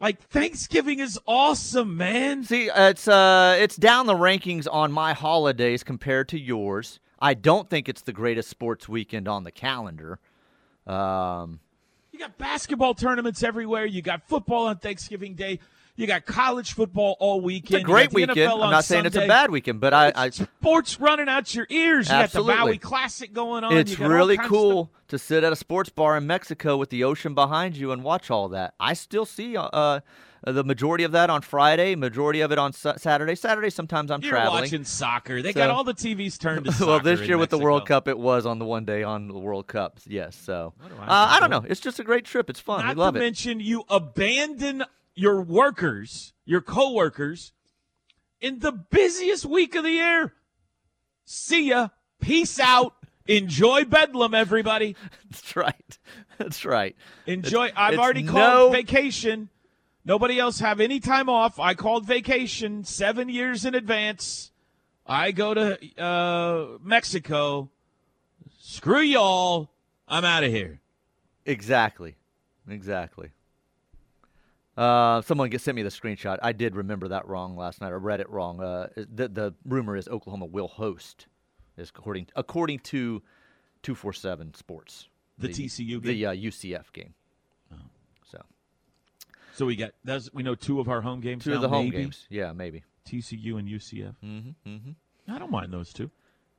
[0.00, 2.44] like Thanksgiving is awesome, man.
[2.44, 7.00] See, it's uh, it's down the rankings on my holidays compared to yours.
[7.20, 10.18] I don't think it's the greatest sports weekend on the calendar.
[10.86, 11.60] Um,
[12.12, 13.84] You got basketball tournaments everywhere.
[13.86, 15.60] You got football on Thanksgiving Day.
[15.96, 17.82] You got college football all weekend.
[17.82, 18.36] it's a great weekend.
[18.36, 21.68] NFL I'm not saying it's a bad weekend, but I, I sports running out your
[21.70, 22.08] ears.
[22.08, 22.54] You got the Absolutely.
[22.56, 23.76] Bowie Classic going on.
[23.76, 26.90] it's You got all really cool to sit at a sports bar in Mexico with
[26.90, 28.74] the ocean behind you and watch all that.
[28.80, 30.00] I still see uh,
[30.46, 33.34] the majority of that on Friday, majority of it on Sa- Saturday.
[33.34, 34.62] Saturday, sometimes I'm You're traveling.
[34.62, 35.40] watching soccer.
[35.42, 36.86] They So- got all the TVs turned to soccer.
[36.90, 39.38] well, this year with the World Cup, it was on the one day on the
[39.38, 39.98] World Cup.
[40.06, 41.60] Yes, so do I uh, I don't know?
[41.60, 41.66] know.
[41.68, 42.50] It's just a great trip.
[42.50, 42.84] It's fun.
[42.84, 43.22] Not we love to it.
[43.22, 47.52] mention, you abandon your workers, your coworkers,
[48.40, 50.34] in the busiest week of the year.
[51.24, 51.88] See ya.
[52.20, 52.94] Peace out.
[53.26, 54.96] Enjoy Bedlam, everybody.
[55.30, 55.98] That's right.
[56.38, 56.94] That's right.
[57.26, 57.66] Enjoy.
[57.66, 59.48] It's- I've it's already no- called vacation.
[60.04, 61.58] Nobody else have any time off.
[61.58, 64.50] I called vacation seven years in advance.
[65.06, 67.70] I go to uh, Mexico.
[68.60, 69.70] Screw y'all.
[70.06, 70.80] I'm out of here.
[71.46, 72.16] Exactly.
[72.68, 73.30] Exactly.
[74.76, 76.38] Uh, someone get, sent me the screenshot.
[76.42, 77.88] I did remember that wrong last night.
[77.88, 78.60] I read it wrong.
[78.60, 81.26] Uh, the the rumor is Oklahoma will host,
[81.76, 83.22] is according according to
[83.82, 85.08] two four seven Sports.
[85.38, 86.02] The TCU game?
[86.02, 87.14] the uh, UCF game.
[89.54, 91.44] So we got that's we know two of our home games.
[91.44, 91.96] two now, of the home maybe.
[91.98, 92.26] games.
[92.28, 92.82] Yeah, maybe.
[93.06, 94.14] TCU and UCF.
[94.24, 95.32] Mm-hmm, mm-hmm.
[95.32, 96.10] I don't mind those two.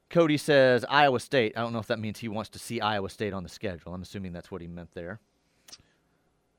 [0.09, 1.53] Cody says Iowa State.
[1.57, 3.93] I don't know if that means he wants to see Iowa State on the schedule.
[3.93, 5.19] I'm assuming that's what he meant there.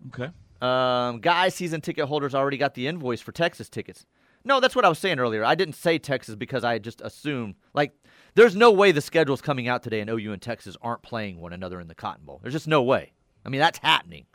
[0.09, 0.31] Okay.
[0.61, 4.05] Um, guys, season ticket holders already got the invoice for Texas tickets.
[4.45, 5.45] No, that's what I was saying earlier.
[5.45, 7.93] I didn't say Texas because I just assumed like
[8.35, 11.53] there's no way the schedule's coming out today and OU and Texas aren't playing one
[11.53, 12.41] another in the Cotton Bowl.
[12.43, 13.13] There's just no way.
[13.45, 14.27] I mean, that's happening.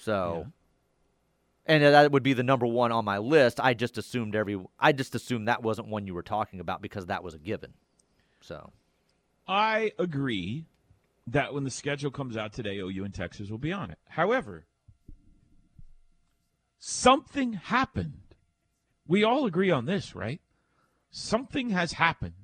[0.00, 0.46] So,
[1.66, 3.60] and that would be the number one on my list.
[3.60, 4.58] I just assumed every.
[4.78, 7.74] I just assumed that wasn't one you were talking about because that was a given.
[8.40, 8.72] So,
[9.46, 10.64] I agree
[11.26, 13.98] that when the schedule comes out today, OU and Texas will be on it.
[14.08, 14.64] However,
[16.78, 18.14] something happened.
[19.06, 20.40] We all agree on this, right?
[21.10, 22.34] Something has happened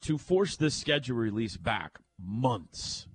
[0.00, 3.06] to force this schedule release back months.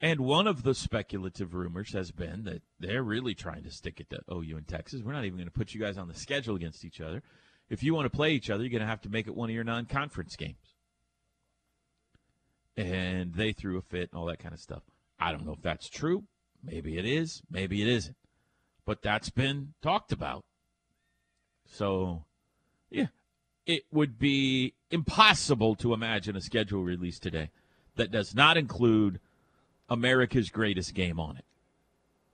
[0.00, 4.10] And one of the speculative rumors has been that they're really trying to stick it
[4.10, 5.02] to OU and Texas.
[5.02, 7.22] We're not even going to put you guys on the schedule against each other.
[7.68, 9.50] If you want to play each other, you're going to have to make it one
[9.50, 10.74] of your non conference games.
[12.76, 14.82] And they threw a fit and all that kind of stuff.
[15.18, 16.24] I don't know if that's true.
[16.62, 17.42] Maybe it is.
[17.50, 18.16] Maybe it isn't.
[18.86, 20.44] But that's been talked about.
[21.66, 22.24] So,
[22.88, 23.08] yeah,
[23.66, 27.50] it would be impossible to imagine a schedule release today
[27.96, 29.20] that does not include
[29.88, 31.44] America's greatest game on it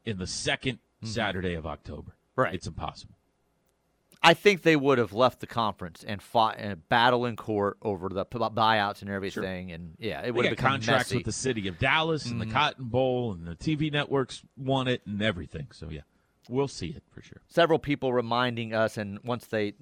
[0.04, 1.06] in the 2nd mm-hmm.
[1.06, 2.16] Saturday of October.
[2.36, 2.54] Right.
[2.54, 3.14] It's impossible.
[4.26, 8.08] I think they would have left the conference and fought a battle in court over
[8.08, 9.70] the buyouts and everything.
[9.70, 11.16] And yeah, it They would have contracts messy.
[11.16, 12.54] with the city of Dallas and the mm-hmm.
[12.54, 15.66] Cotton Bowl, and the TV networks won it and everything.
[15.72, 16.00] So, yeah,
[16.48, 17.42] we'll see it for sure.
[17.48, 19.74] Several people reminding us, and once they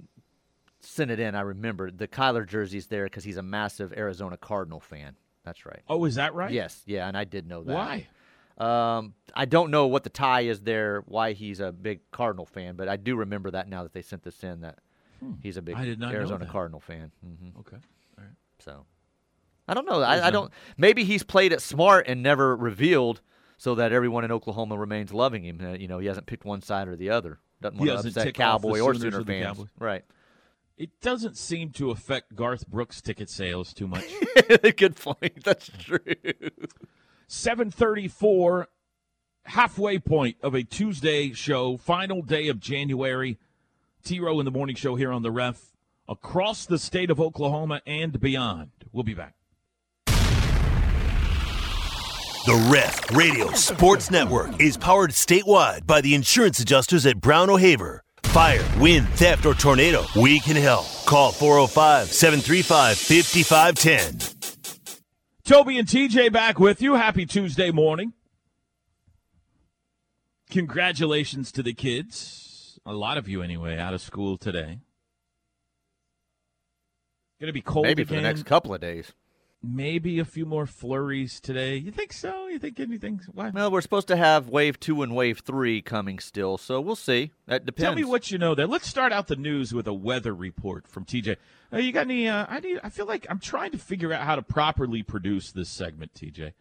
[0.81, 4.81] sent it in, I remembered the Kyler jersey's there because he's a massive Arizona Cardinal
[4.81, 5.15] fan.
[5.45, 5.81] That's right.
[5.89, 6.53] Oh, is that right?
[6.53, 7.73] Yes, yeah, and I did know that.
[7.73, 8.09] Why?
[8.59, 12.77] Um, I don't know what the tie is there, why he's a big Cardinal fan,
[12.77, 14.79] but I do remember that now that they sent this in that
[15.41, 15.83] he's a big Hmm.
[15.83, 16.47] I did not Arizona.
[16.47, 17.11] Cardinal fan.
[17.25, 17.77] hmm Okay.
[18.19, 18.35] All right.
[18.59, 18.85] So
[19.67, 20.03] I don't know.
[20.03, 20.53] I, I don't.
[20.77, 23.21] Maybe he's played it smart and never revealed,
[23.57, 25.61] so that everyone in Oklahoma remains loving him.
[25.65, 27.39] Uh, you know, he hasn't picked one side or the other.
[27.61, 29.59] Doesn't He want to upset tick off the Cowboy or Sooner fans.
[29.79, 30.05] Right.
[30.83, 34.05] It doesn't seem to affect Garth Brooks ticket sales too much.
[34.77, 35.45] Good point.
[35.45, 36.01] That's true.
[37.29, 38.67] 734
[39.45, 43.39] halfway point of a Tuesday show, final day of January.
[44.03, 45.77] T Row in the morning show here on the ref
[46.09, 48.71] across the state of Oklahoma and beyond.
[48.91, 49.35] We'll be back.
[52.45, 58.02] The Ref Radio Sports Network is powered statewide by the insurance adjusters at Brown O'Haver.
[58.25, 60.87] Fire, wind, theft, or tornado, we can help.
[61.05, 64.49] Call 405 735 5510.
[65.45, 66.95] Toby and TJ back with you.
[66.95, 68.15] Happy Tuesday morning.
[70.51, 72.79] Congratulations to the kids.
[72.87, 74.79] A lot of you, anyway, out of school today.
[77.41, 79.13] Going to be cold Maybe for the next couple of days.
[79.65, 81.77] Maybe a few more flurries today.
[81.77, 82.49] You think so?
[82.49, 83.21] You think anything?
[83.33, 83.51] Why?
[83.51, 87.31] Well, we're supposed to have wave two and wave three coming still, so we'll see.
[87.47, 87.87] That depends.
[87.87, 88.67] Tell me what you know there.
[88.67, 91.37] Let's start out the news with a weather report from TJ.
[91.73, 92.29] Uh, you got any?
[92.29, 92.81] Uh, I need.
[92.83, 96.55] I feel like I'm trying to figure out how to properly produce this segment, TJ.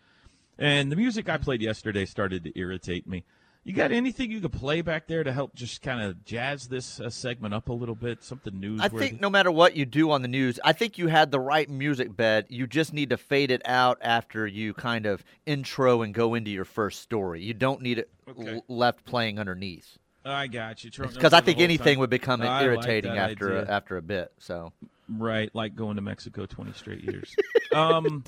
[0.60, 3.24] And the music I played yesterday started to irritate me.
[3.64, 7.00] You got anything you could play back there to help just kind of jazz this
[7.00, 8.24] uh, segment up a little bit?
[8.24, 8.82] Something newsworthy.
[8.82, 11.40] I think no matter what you do on the news, I think you had the
[11.40, 12.48] right music bed.
[12.50, 16.50] You just need to fade it out after you kind of intro and go into
[16.50, 17.44] your first story.
[17.44, 18.56] You don't need it Okay.
[18.56, 20.92] l- left playing underneath I got you.
[20.92, 24.32] because I think anything would become I irritating that after a, after a bit.
[24.40, 24.72] So
[25.10, 27.36] Right, like going to Mexico 20 straight years.
[27.74, 28.24] um,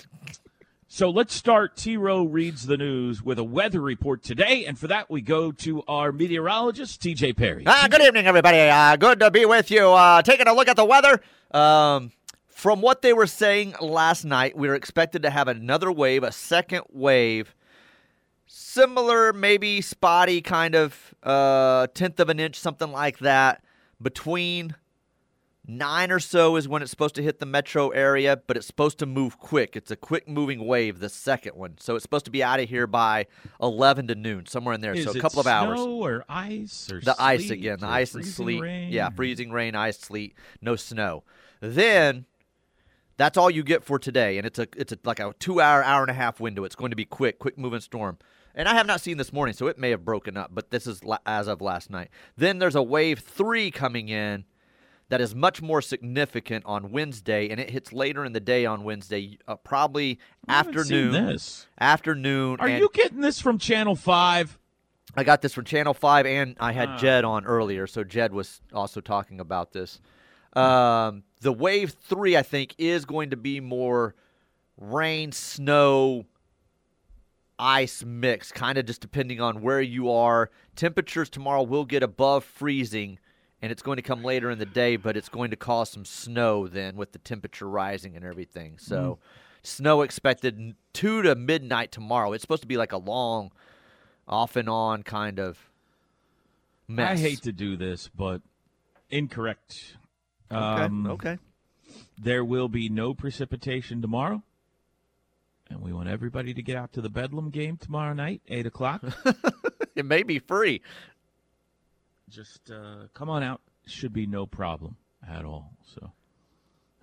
[0.94, 1.76] so let's start.
[1.76, 4.64] T Row reads the news with a weather report today.
[4.68, 7.64] And for that, we go to our meteorologist, TJ Perry.
[7.66, 8.60] Ah, good evening, everybody.
[8.60, 9.90] Uh, good to be with you.
[9.90, 11.20] Uh, taking a look at the weather.
[11.50, 12.12] Um,
[12.48, 16.32] from what they were saying last night, we were expected to have another wave, a
[16.32, 17.56] second wave,
[18.46, 23.64] similar, maybe spotty, kind of uh, tenth of an inch, something like that,
[24.00, 24.76] between
[25.66, 29.00] nine or so is when it's supposed to hit the metro area, but it's supposed
[29.00, 29.76] to move quick.
[29.76, 31.76] It's a quick moving wave, the second one.
[31.80, 33.28] So it's supposed to be out of here by
[33.62, 34.94] 11 to noon, somewhere in there.
[34.94, 35.80] Is so a couple of hours.
[35.80, 38.62] Snow or ice or The ice again, the ice and sleet.
[38.62, 38.92] rain?
[38.92, 41.24] Yeah, freezing rain, ice, sleet, no snow.
[41.62, 42.26] Then
[43.16, 45.84] that's all you get for today, and it's a it's a, like a two hour,
[45.84, 46.64] hour and a half window.
[46.64, 48.18] It's going to be quick, quick moving storm.
[48.56, 50.86] And I have not seen this morning, so it may have broken up, but this
[50.86, 52.10] is la- as of last night.
[52.38, 54.46] Then there's a wave three coming in
[55.14, 58.84] that is much more significant on Wednesday, and it hits later in the day on
[58.84, 61.12] Wednesday, uh, probably I afternoon.
[61.28, 61.68] this.
[61.80, 62.60] Afternoon.
[62.60, 64.58] Are you getting this from Channel 5?
[65.16, 66.98] I got this from Channel 5, and I had Ah.
[66.98, 70.02] Jed on earlier, so Jed was also talking about this.
[70.54, 74.16] Um, the wave three, I think, is going to be more
[74.78, 76.26] rain, snow,
[77.60, 80.50] ice mix, kind of just depending on where you are.
[80.76, 83.20] Temperatures tomorrow will get above freezing,
[83.64, 86.04] and it's going to come later in the day, but it's going to cause some
[86.04, 88.78] snow then with the temperature rising and everything.
[88.78, 89.20] So,
[89.64, 92.34] snow expected two to midnight tomorrow.
[92.34, 93.54] It's supposed to be like a long,
[94.28, 95.58] off and on kind of
[96.90, 97.18] mess.
[97.18, 98.42] I hate to do this, but
[99.10, 99.96] incorrect.
[100.52, 100.60] Okay.
[100.60, 101.38] Um, okay.
[102.22, 104.44] There will be no precipitation tomorrow.
[105.70, 109.04] And we want everybody to get out to the Bedlam game tomorrow night, 8 o'clock.
[109.96, 110.82] It may be free.
[112.34, 113.62] Just uh, come on out.
[113.86, 115.74] Should be no problem at all.
[115.94, 116.12] So,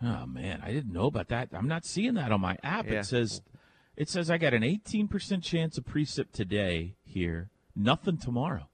[0.03, 1.51] oh man, I didn't know about that.
[1.53, 2.87] I'm not seeing that on my app.
[2.87, 3.01] Yeah.
[3.01, 3.43] It says,
[3.97, 7.51] it says I got an 18% chance of precip today here.
[7.77, 8.69] Nothing tomorrow.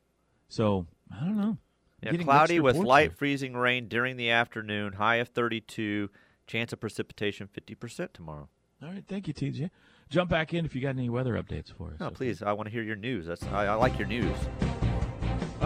[0.48, 1.58] So I don't know.
[2.02, 4.94] Yeah, cloudy with light freezing rain during the afternoon.
[4.94, 6.10] High of 32.
[6.46, 8.48] Chance of precipitation 50% tomorrow.
[8.82, 9.70] All right, thank you, TJ.
[10.08, 12.00] Jump back in if you got any weather updates for us.
[12.00, 12.42] No, please.
[12.42, 13.26] I want to hear your news.
[13.26, 14.36] That's I, I like your news.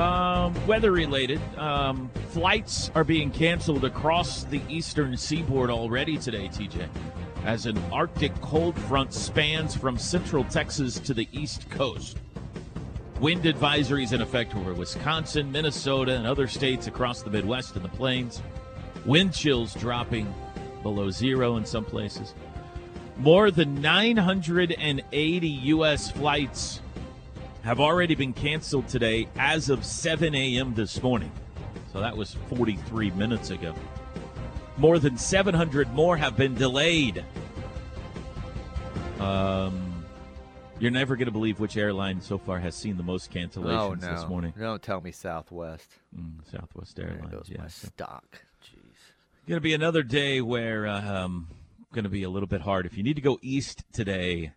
[0.01, 1.43] Um, weather related.
[1.59, 6.89] Um, flights are being canceled across the eastern seaboard already today, TJ,
[7.45, 12.17] as an Arctic cold front spans from central Texas to the east coast.
[13.21, 17.91] Wind advisories in effect over Wisconsin, Minnesota, and other states across the Midwest and the
[17.91, 18.41] plains.
[19.05, 20.33] Wind chills dropping
[20.83, 22.35] below zero in some places.
[23.19, 26.11] More than 980 U.S.
[26.11, 26.81] flights
[27.63, 30.75] have already been canceled today as of 7 a.m.
[30.75, 31.31] this morning.
[31.93, 33.75] So that was 43 minutes ago.
[34.77, 37.25] More than 700 more have been delayed.
[39.19, 40.05] Um,
[40.79, 43.95] you're never going to believe which airline so far has seen the most cancellations Oh
[43.95, 44.15] no!
[44.15, 44.55] this morning.
[44.59, 45.91] Don't tell me Southwest.
[46.19, 47.31] Mm, Southwest There Airlines.
[47.31, 47.61] goes yeah.
[47.63, 48.43] my stock.
[48.65, 48.95] Jeez.
[49.47, 51.49] Going to be another day where um,
[51.93, 52.87] going to be a little bit hard.
[52.87, 54.53] If you need to go east today,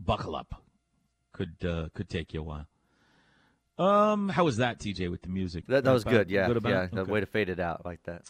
[0.00, 0.62] buckle up.
[1.36, 2.66] Could uh, could take you a while.
[3.78, 5.66] Um, how was that, TJ, with the music?
[5.66, 6.30] That, that was About- good.
[6.30, 7.00] Yeah, Good about yeah.
[7.00, 7.12] Okay.
[7.12, 8.22] way to fade it out like that.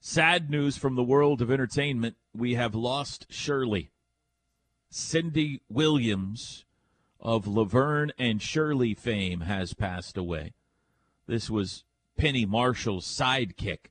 [0.00, 2.16] Sad news from the world of entertainment.
[2.34, 3.90] We have lost Shirley.
[4.88, 6.64] Cindy Williams
[7.20, 10.54] of Laverne and Shirley fame has passed away.
[11.26, 11.84] This was
[12.16, 13.90] Penny Marshall's sidekick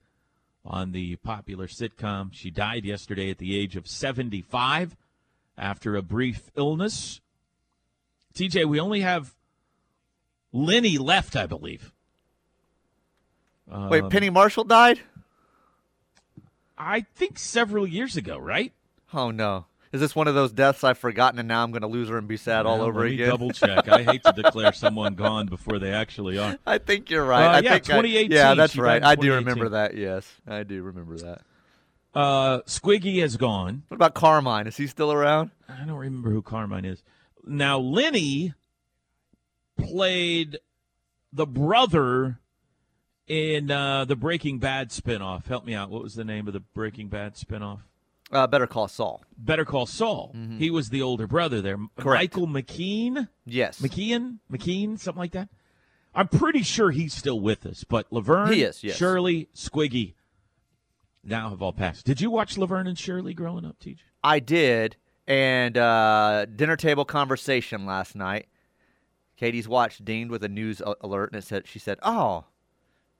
[0.65, 2.29] on the popular sitcom.
[2.31, 4.95] She died yesterday at the age of 75
[5.57, 7.21] after a brief illness.
[8.36, 9.34] TJ, we only have
[10.52, 11.91] Lenny left, I believe.
[13.67, 15.00] Wait, Um, Penny Marshall died?
[16.78, 18.74] I think several years ago, right?
[19.13, 19.65] Oh no!
[19.91, 22.17] Is this one of those deaths I've forgotten, and now I'm going to lose her
[22.17, 23.30] and be sad all over let me again?
[23.30, 23.88] double check.
[23.88, 26.58] I hate to declare someone gone before they actually are.
[26.65, 27.46] I think you're right.
[27.46, 28.32] Uh, I yeah, think I- 2018.
[28.32, 29.04] yeah, that's right.
[29.04, 29.96] I do remember that.
[29.96, 31.41] Yes, I do remember that.
[32.15, 33.84] Uh, Squiggy has gone.
[33.88, 34.67] What about Carmine?
[34.67, 35.52] Is he still around?
[35.69, 37.02] I don't remember who Carmine is.
[37.45, 38.53] Now, Lenny
[39.77, 40.60] played
[41.32, 42.39] the brother
[43.27, 45.47] in uh, the Breaking Bad spinoff.
[45.47, 45.89] Help me out.
[45.89, 47.79] What was the name of the Breaking Bad spinoff?
[48.32, 49.23] Uh, better call Saul.
[49.38, 50.36] Better Call Saul.
[50.58, 51.77] He was the older brother there.
[51.77, 52.01] Mm-hmm.
[52.01, 52.21] Correct.
[52.36, 53.27] Michael McKean?
[53.45, 53.79] Yes.
[53.79, 55.49] McKeon, McKean, something like that.
[56.15, 58.97] I'm pretty sure he's still with us, but Laverne, He is, yes.
[58.97, 60.13] Shirley, Squiggy,
[61.23, 62.06] now have all passed.
[62.06, 63.97] Did you watch Laverne and Shirley growing up, TJ?
[64.23, 64.95] I did,
[65.27, 68.47] and uh, dinner table conversation last night.
[69.38, 72.45] Katie's watch dinged with a news alert, and it said she said, "Oh,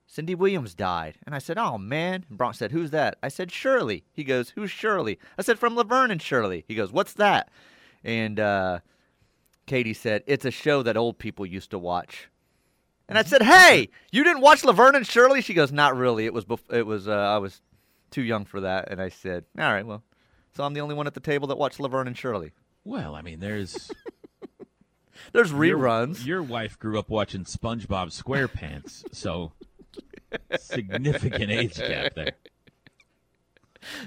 [0.06, 3.52] Cindy Williams died," and I said, "Oh man." And Bronx said, "Who's that?" I said,
[3.52, 7.50] "Shirley." He goes, "Who's Shirley?" I said, "From Laverne and Shirley." He goes, "What's that?"
[8.04, 8.80] And uh,
[9.66, 12.30] Katie said, "It's a show that old people used to watch."
[13.10, 16.26] And I said, "Hey, you didn't watch Laverne and Shirley?" She goes, "Not really.
[16.26, 17.62] It was bef- it was uh, I was
[18.12, 20.04] too young for that." And I said, "All right, well."
[20.56, 22.52] So I'm the only one at the table that watched Laverne and Shirley.
[22.84, 23.92] Well, I mean, there's
[25.32, 26.26] There's reruns.
[26.26, 29.54] Your, wife grew up watching SpongeBob SquarePants, so
[30.60, 32.34] significant age gap there.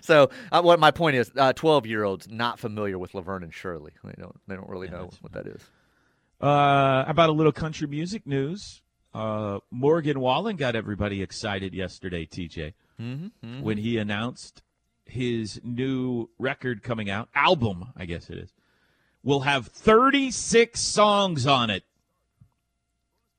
[0.01, 3.53] So uh, what my point is, uh, 12 year olds not familiar with Laverne and
[3.53, 3.93] Shirley.
[4.03, 5.61] They don't they don't really know what that is.
[6.41, 8.83] Uh, about a little country music news?
[9.15, 14.63] Uh, Morgan Wallen got everybody excited yesterday, TJ, Mm-hmm, when he announced
[15.07, 18.53] his new record coming out, album, I guess it is,
[19.23, 21.85] will have 36 songs on it.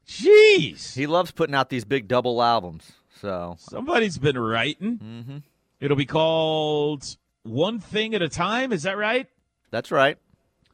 [0.08, 0.96] Jeez.
[0.96, 2.94] He loves putting out these big double albums.
[3.20, 4.98] So Somebody's been writing.
[5.00, 5.44] Mhm.
[5.80, 8.72] It'll be called One Thing at a Time.
[8.72, 9.28] Is that right?
[9.70, 10.18] that's right.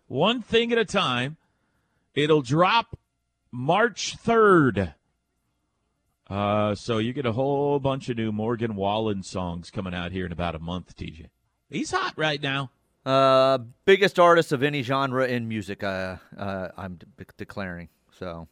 [0.08, 1.38] One Thing at a Time.
[2.14, 2.98] It'll drop
[3.52, 4.94] March 3rd.
[6.34, 10.26] Uh, so you get a whole bunch of new Morgan Wallen songs coming out here
[10.26, 11.28] in about a month, TJ.
[11.70, 12.72] He's hot right now.
[13.06, 15.84] Uh, biggest artist of any genre in music.
[15.84, 17.90] Uh, uh I'm de- declaring.
[18.18, 18.48] So,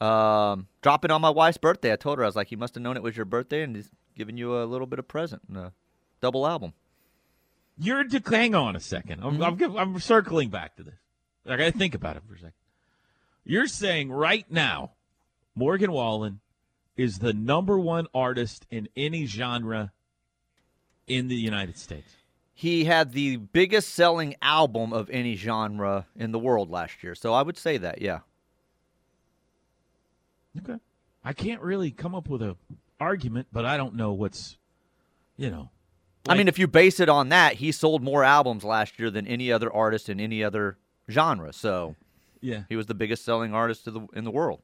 [0.00, 1.92] um, dropping on my wife's birthday.
[1.92, 3.74] I told her I was like, "You must have known it was your birthday, and
[3.74, 5.72] he's giving you a little bit of present, a
[6.20, 6.72] double album."
[7.76, 9.76] You're de- hang on a 2nd i I'm, Mm-hmm.
[9.76, 10.94] I'm, I'm circling back to this.
[11.44, 12.52] I got to think about it for a second.
[13.44, 14.92] You're saying right now,
[15.56, 16.38] Morgan Wallen
[16.96, 19.92] is the number one artist in any genre
[21.06, 22.14] in the United States.
[22.54, 27.14] He had the biggest selling album of any genre in the world last year.
[27.14, 28.20] So I would say that, yeah.
[30.58, 30.78] Okay.
[31.24, 32.56] I can't really come up with a
[33.00, 34.56] argument, but I don't know what's,
[35.36, 35.70] you know.
[36.28, 39.26] I mean, if you base it on that, he sold more albums last year than
[39.26, 40.78] any other artist in any other
[41.10, 41.52] genre.
[41.52, 41.96] So
[42.40, 44.60] yeah, he was the biggest selling artist of the, in the world.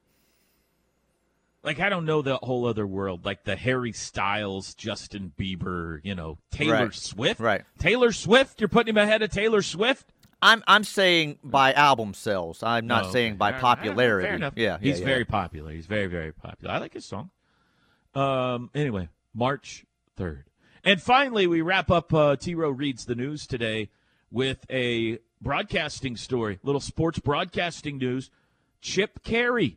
[1.63, 6.15] Like I don't know the whole other world, like the Harry Styles, Justin Bieber, you
[6.15, 6.95] know, Taylor Right.
[6.95, 7.39] Swift.
[7.41, 7.65] Right.
[7.79, 10.07] Taylor Swift, you're putting him ahead of Taylor Swift.
[10.41, 12.63] I'm I'm saying by album sales.
[12.63, 14.27] I'm not Oh, saying by popularity.
[14.27, 14.55] Fair enough.
[14.57, 15.05] Yeah, yeah, he's yeah.
[15.07, 15.71] very popular.
[15.71, 16.73] He's very, very popular.
[16.75, 17.31] I like his song.
[18.15, 18.71] Um.
[18.75, 19.85] Anyway, March
[20.17, 20.45] third,
[20.83, 22.13] and finally, we wrap up.
[22.15, 22.55] Uh, T.
[22.55, 23.91] Row reads the news today
[24.33, 28.31] with a broadcasting story, little sports broadcasting news.
[28.81, 29.77] Chip Caray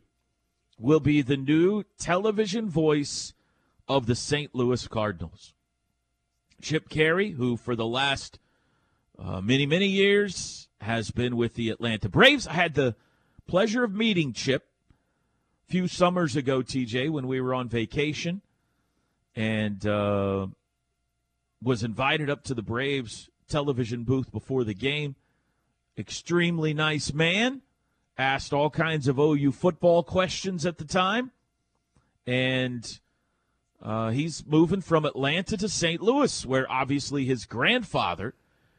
[0.78, 3.32] will be the new television voice
[3.88, 4.54] of the St.
[4.54, 5.54] Louis Cardinals.
[6.60, 8.38] Chip Caray, who for the last
[9.18, 12.46] uh, many, many years has been with the Atlanta Braves.
[12.46, 12.96] I had the
[13.46, 14.64] pleasure of meeting Chip
[15.68, 18.42] a few summers ago, TJ, when we were on vacation,
[19.36, 20.46] and uh,
[21.62, 25.16] was invited up to the Braves television booth before the game.
[25.96, 27.62] Extremely nice man.
[28.16, 31.32] Asked all kinds of OU football questions at the time.
[32.26, 33.00] And
[33.82, 36.00] uh, he's moving from Atlanta to St.
[36.00, 38.34] Louis, where obviously his grandfather,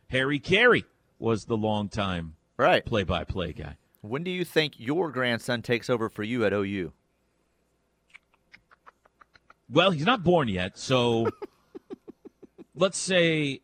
[0.10, 0.84] Harry Caray,
[1.20, 2.86] was the longtime Right.
[2.86, 3.76] play by play guy.
[4.02, 6.94] When do you think your grandson takes over for you at OU?
[9.70, 11.30] Well, he's not born yet, so
[12.76, 13.62] let's say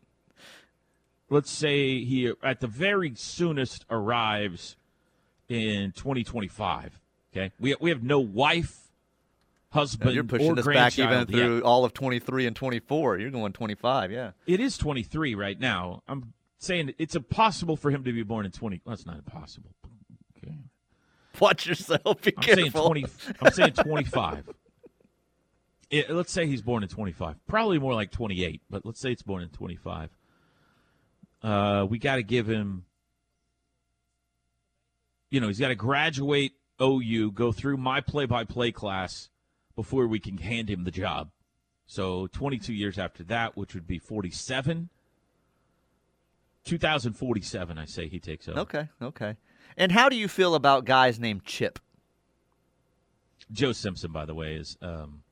[1.30, 4.76] let's say he at the very soonest arrives
[5.52, 6.98] in 2025.
[7.34, 8.90] Okay, we we have no wife,
[9.70, 11.36] husband, You're pushing this back even grandchild yet.
[11.38, 13.18] through all of 23 and 24.
[13.18, 14.32] You're going 25, yeah.
[14.46, 16.02] It is 23 right now.
[16.08, 18.82] I'm saying it's impossible for him to be born in 20.
[18.84, 19.70] Well, it's not impossible.
[20.38, 20.56] Okay.
[21.40, 22.22] Watch yourself.
[22.22, 23.06] Be I'm saying 20.
[23.40, 24.48] I'm saying 25.
[25.90, 27.36] It- let's say he's born in 25.
[27.46, 30.08] Probably more like 28, but let's say it's born in 25.
[31.42, 32.84] Uh, we got to give him.
[35.32, 39.30] You know, he's got to graduate OU, go through my play-by-play class
[39.74, 41.30] before we can hand him the job.
[41.86, 44.90] So 22 years after that, which would be 47.
[46.64, 48.60] 2047, I say he takes over.
[48.60, 49.36] Okay, okay.
[49.74, 51.78] And how do you feel about guys named Chip?
[53.50, 55.22] Joe Simpson, by the way, is um,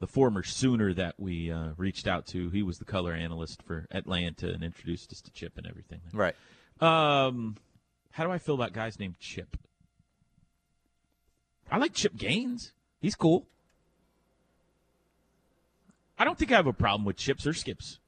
[0.00, 2.50] the former Sooner that we uh, reached out to.
[2.50, 6.02] He was the color analyst for Atlanta and introduced us to Chip and everything.
[6.12, 6.36] Right.
[6.78, 7.56] Um,
[8.14, 9.56] how do I feel about guys named Chip?
[11.70, 12.72] I like Chip Gaines.
[13.00, 13.46] He's cool.
[16.18, 17.98] I don't think I have a problem with Chips or Skips.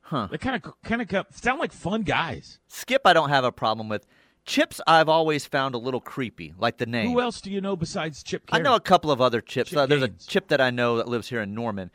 [0.00, 0.28] Huh.
[0.30, 2.58] They kind of kind of sound like fun guys.
[2.68, 4.06] Skip, I don't have a problem with.
[4.44, 7.10] Chips, I've always found a little creepy, like the name.
[7.12, 8.42] Who else do you know besides Chip?
[8.50, 9.70] I know a couple of other Chips.
[9.70, 10.24] Chip Uh, there's Gaines.
[10.26, 11.90] a Chip that I know that lives here in Norman.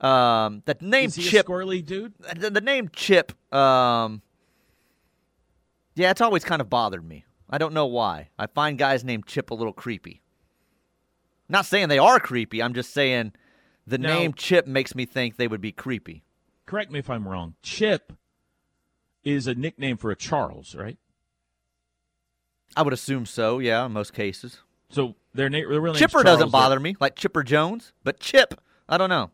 [0.00, 1.48] Um, that name Is he Chip.
[1.48, 2.12] a squirrely dude?
[2.36, 3.32] the, the name Chip.
[3.54, 4.20] Um,
[5.96, 7.24] yeah, it's always kind of bothered me.
[7.50, 8.28] I don't know why.
[8.38, 10.22] I find guys named Chip a little creepy.
[11.48, 12.62] Not saying they are creepy.
[12.62, 13.32] I'm just saying
[13.86, 16.22] the Now- name Chip makes me think they would be creepy.
[16.66, 17.54] correct me if I'm wrong.
[17.62, 18.12] Chip
[19.24, 20.98] is a nickname for a Charles, right?
[22.76, 23.58] I would assume so.
[23.60, 24.58] Yeah, in most cases.
[24.90, 28.60] So their, na- their real name's Chipper doesn't bother me, like Chipper Jones, but Chip,
[28.88, 29.30] I don't know.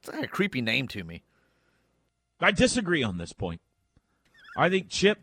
[0.00, 1.22] It's like a creepy name to me.
[2.40, 3.60] I disagree on this point.
[4.56, 5.18] I think Chip,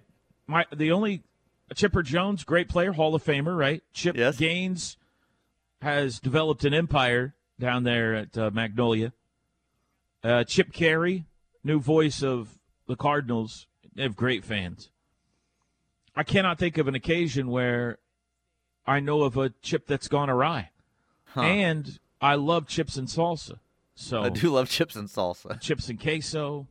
[0.47, 1.23] my the only
[1.73, 3.83] Chipper Jones, great player, Hall of Famer, right?
[3.93, 4.37] Chip Yes.
[4.37, 4.97] Gaines
[5.81, 9.13] has developed an empire down there at uh, Magnolia.
[10.23, 11.25] Uh, Chip Caray,
[11.63, 14.89] new voice of the Cardinals, they have great fans.
[16.15, 17.99] I cannot think of an occasion where
[18.85, 20.69] I know of a chip that's gone awry.
[21.25, 21.41] Huh.
[21.41, 23.59] And I love chips and salsa.
[23.95, 25.59] So I do love chips and salsa.
[25.59, 26.67] chips and queso,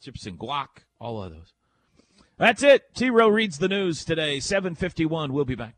[0.00, 0.68] chips and guac,
[1.00, 1.52] all of those.
[2.38, 2.94] That's it.
[2.94, 4.40] T Row reads the news today.
[4.40, 5.32] 751.
[5.32, 5.74] We'll be back.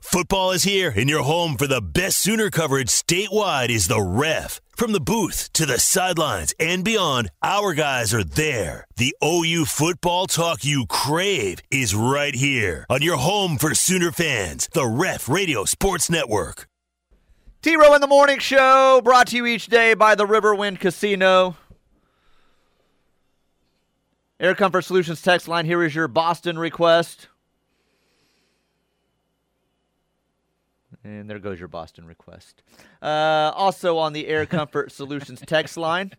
[0.00, 4.60] Football is here, and your home for the best Sooner coverage statewide is the Ref.
[4.76, 8.86] From the booth to the sidelines and beyond, our guys are there.
[8.96, 14.68] The OU football talk you crave is right here on your home for Sooner fans,
[14.72, 16.68] the Ref Radio Sports Network.
[17.60, 21.56] T Row in the Morning Show, brought to you each day by the Riverwind Casino.
[24.40, 25.66] Air Comfort Solutions text line.
[25.66, 27.28] Here is your Boston request.
[31.02, 32.62] And there goes your Boston request.
[33.02, 36.12] Uh, also on the Air Comfort Solutions text line.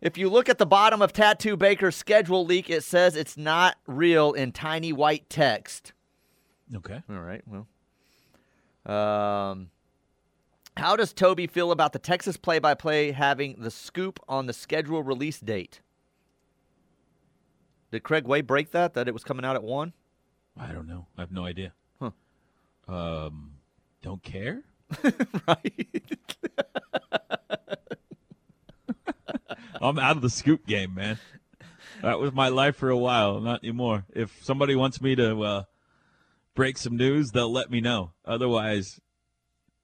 [0.00, 3.76] If you look at the bottom of Tattoo Baker's schedule leak, it says it's not
[3.86, 5.92] real in tiny white text.
[6.74, 7.02] Okay.
[7.10, 7.42] All right.
[7.46, 7.66] Well,
[8.94, 9.70] um,
[10.76, 15.40] how does Toby feel about the Texas play-by-play having the scoop on the schedule release
[15.40, 15.80] date?
[17.90, 18.94] Did Craig Way break that?
[18.94, 19.92] That it was coming out at one?
[20.58, 21.06] I don't know.
[21.16, 21.72] I have no idea.
[22.00, 22.10] Huh.
[22.86, 23.52] Um,
[24.02, 24.62] don't care.
[25.46, 26.02] right.
[29.80, 31.18] I'm out of the scoop game, man.
[32.02, 34.04] That was my life for a while, not anymore.
[34.14, 35.62] If somebody wants me to uh,
[36.54, 38.12] break some news, they'll let me know.
[38.24, 39.00] Otherwise,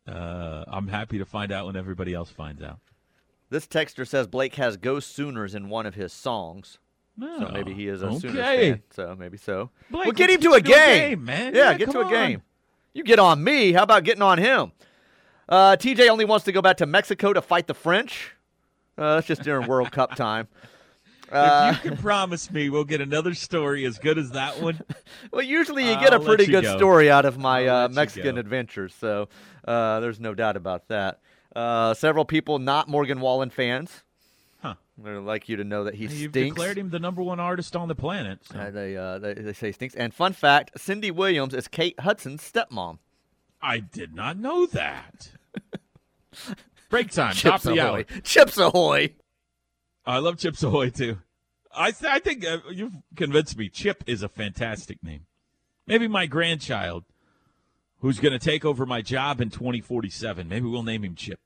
[0.07, 2.81] uh, I'm happy to find out when everybody else finds out.
[3.51, 6.79] This texter says Blake has "Ghost Sooners" in one of his songs,
[7.21, 8.83] so maybe he is a Sooners fan.
[8.91, 9.71] So maybe so.
[9.91, 11.11] Blake, well, get him to a do a game.
[11.11, 11.55] game, man.
[11.55, 12.11] Yeah, Yeah, get to a on.
[12.11, 12.43] game.
[12.93, 13.73] You get on me.
[13.73, 14.73] How about getting on him?
[15.49, 18.33] Uh, TJ only wants to go back to Mexico to fight the French.
[18.97, 20.47] Uh, that's just during World Cup time.
[21.33, 24.81] Uh, if you can promise me we'll get another story as good as that one,
[25.33, 26.77] Well, usually you get a I'll let pretty good go.
[26.77, 29.29] story out of my uh, Mexican adventures, so
[29.67, 31.21] uh, there's no doubt about that.
[31.57, 34.04] Uh, several people not Morgan Wallen fans.
[34.65, 34.75] Huh.
[34.97, 36.55] They'd like you to know that he you've stinks.
[36.55, 38.39] declared him the number one artist on the planet.
[38.51, 39.95] so- Uh, they, uh, they they say he stinks.
[39.95, 42.99] And fun fact: Cindy Williams is Kate Hudson's stepmom.
[43.61, 45.31] I did not know that.
[46.91, 48.05] Break time, top Chips the ahoy!
[48.23, 49.15] Chips ahoy!
[50.07, 51.19] I love Chips Ahoy too.
[51.75, 53.69] I th- I think uh, you've convinced me.
[53.69, 55.27] Chip is a fantastic name.
[55.87, 57.05] Maybe my grandchild,
[58.01, 61.41] who's going to take over my job in 2047, maybe we'll name him Chip.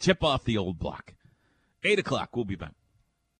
[0.00, 1.14] Chip off the old block.
[1.86, 2.34] Eight o'clock.
[2.34, 2.72] We'll be back.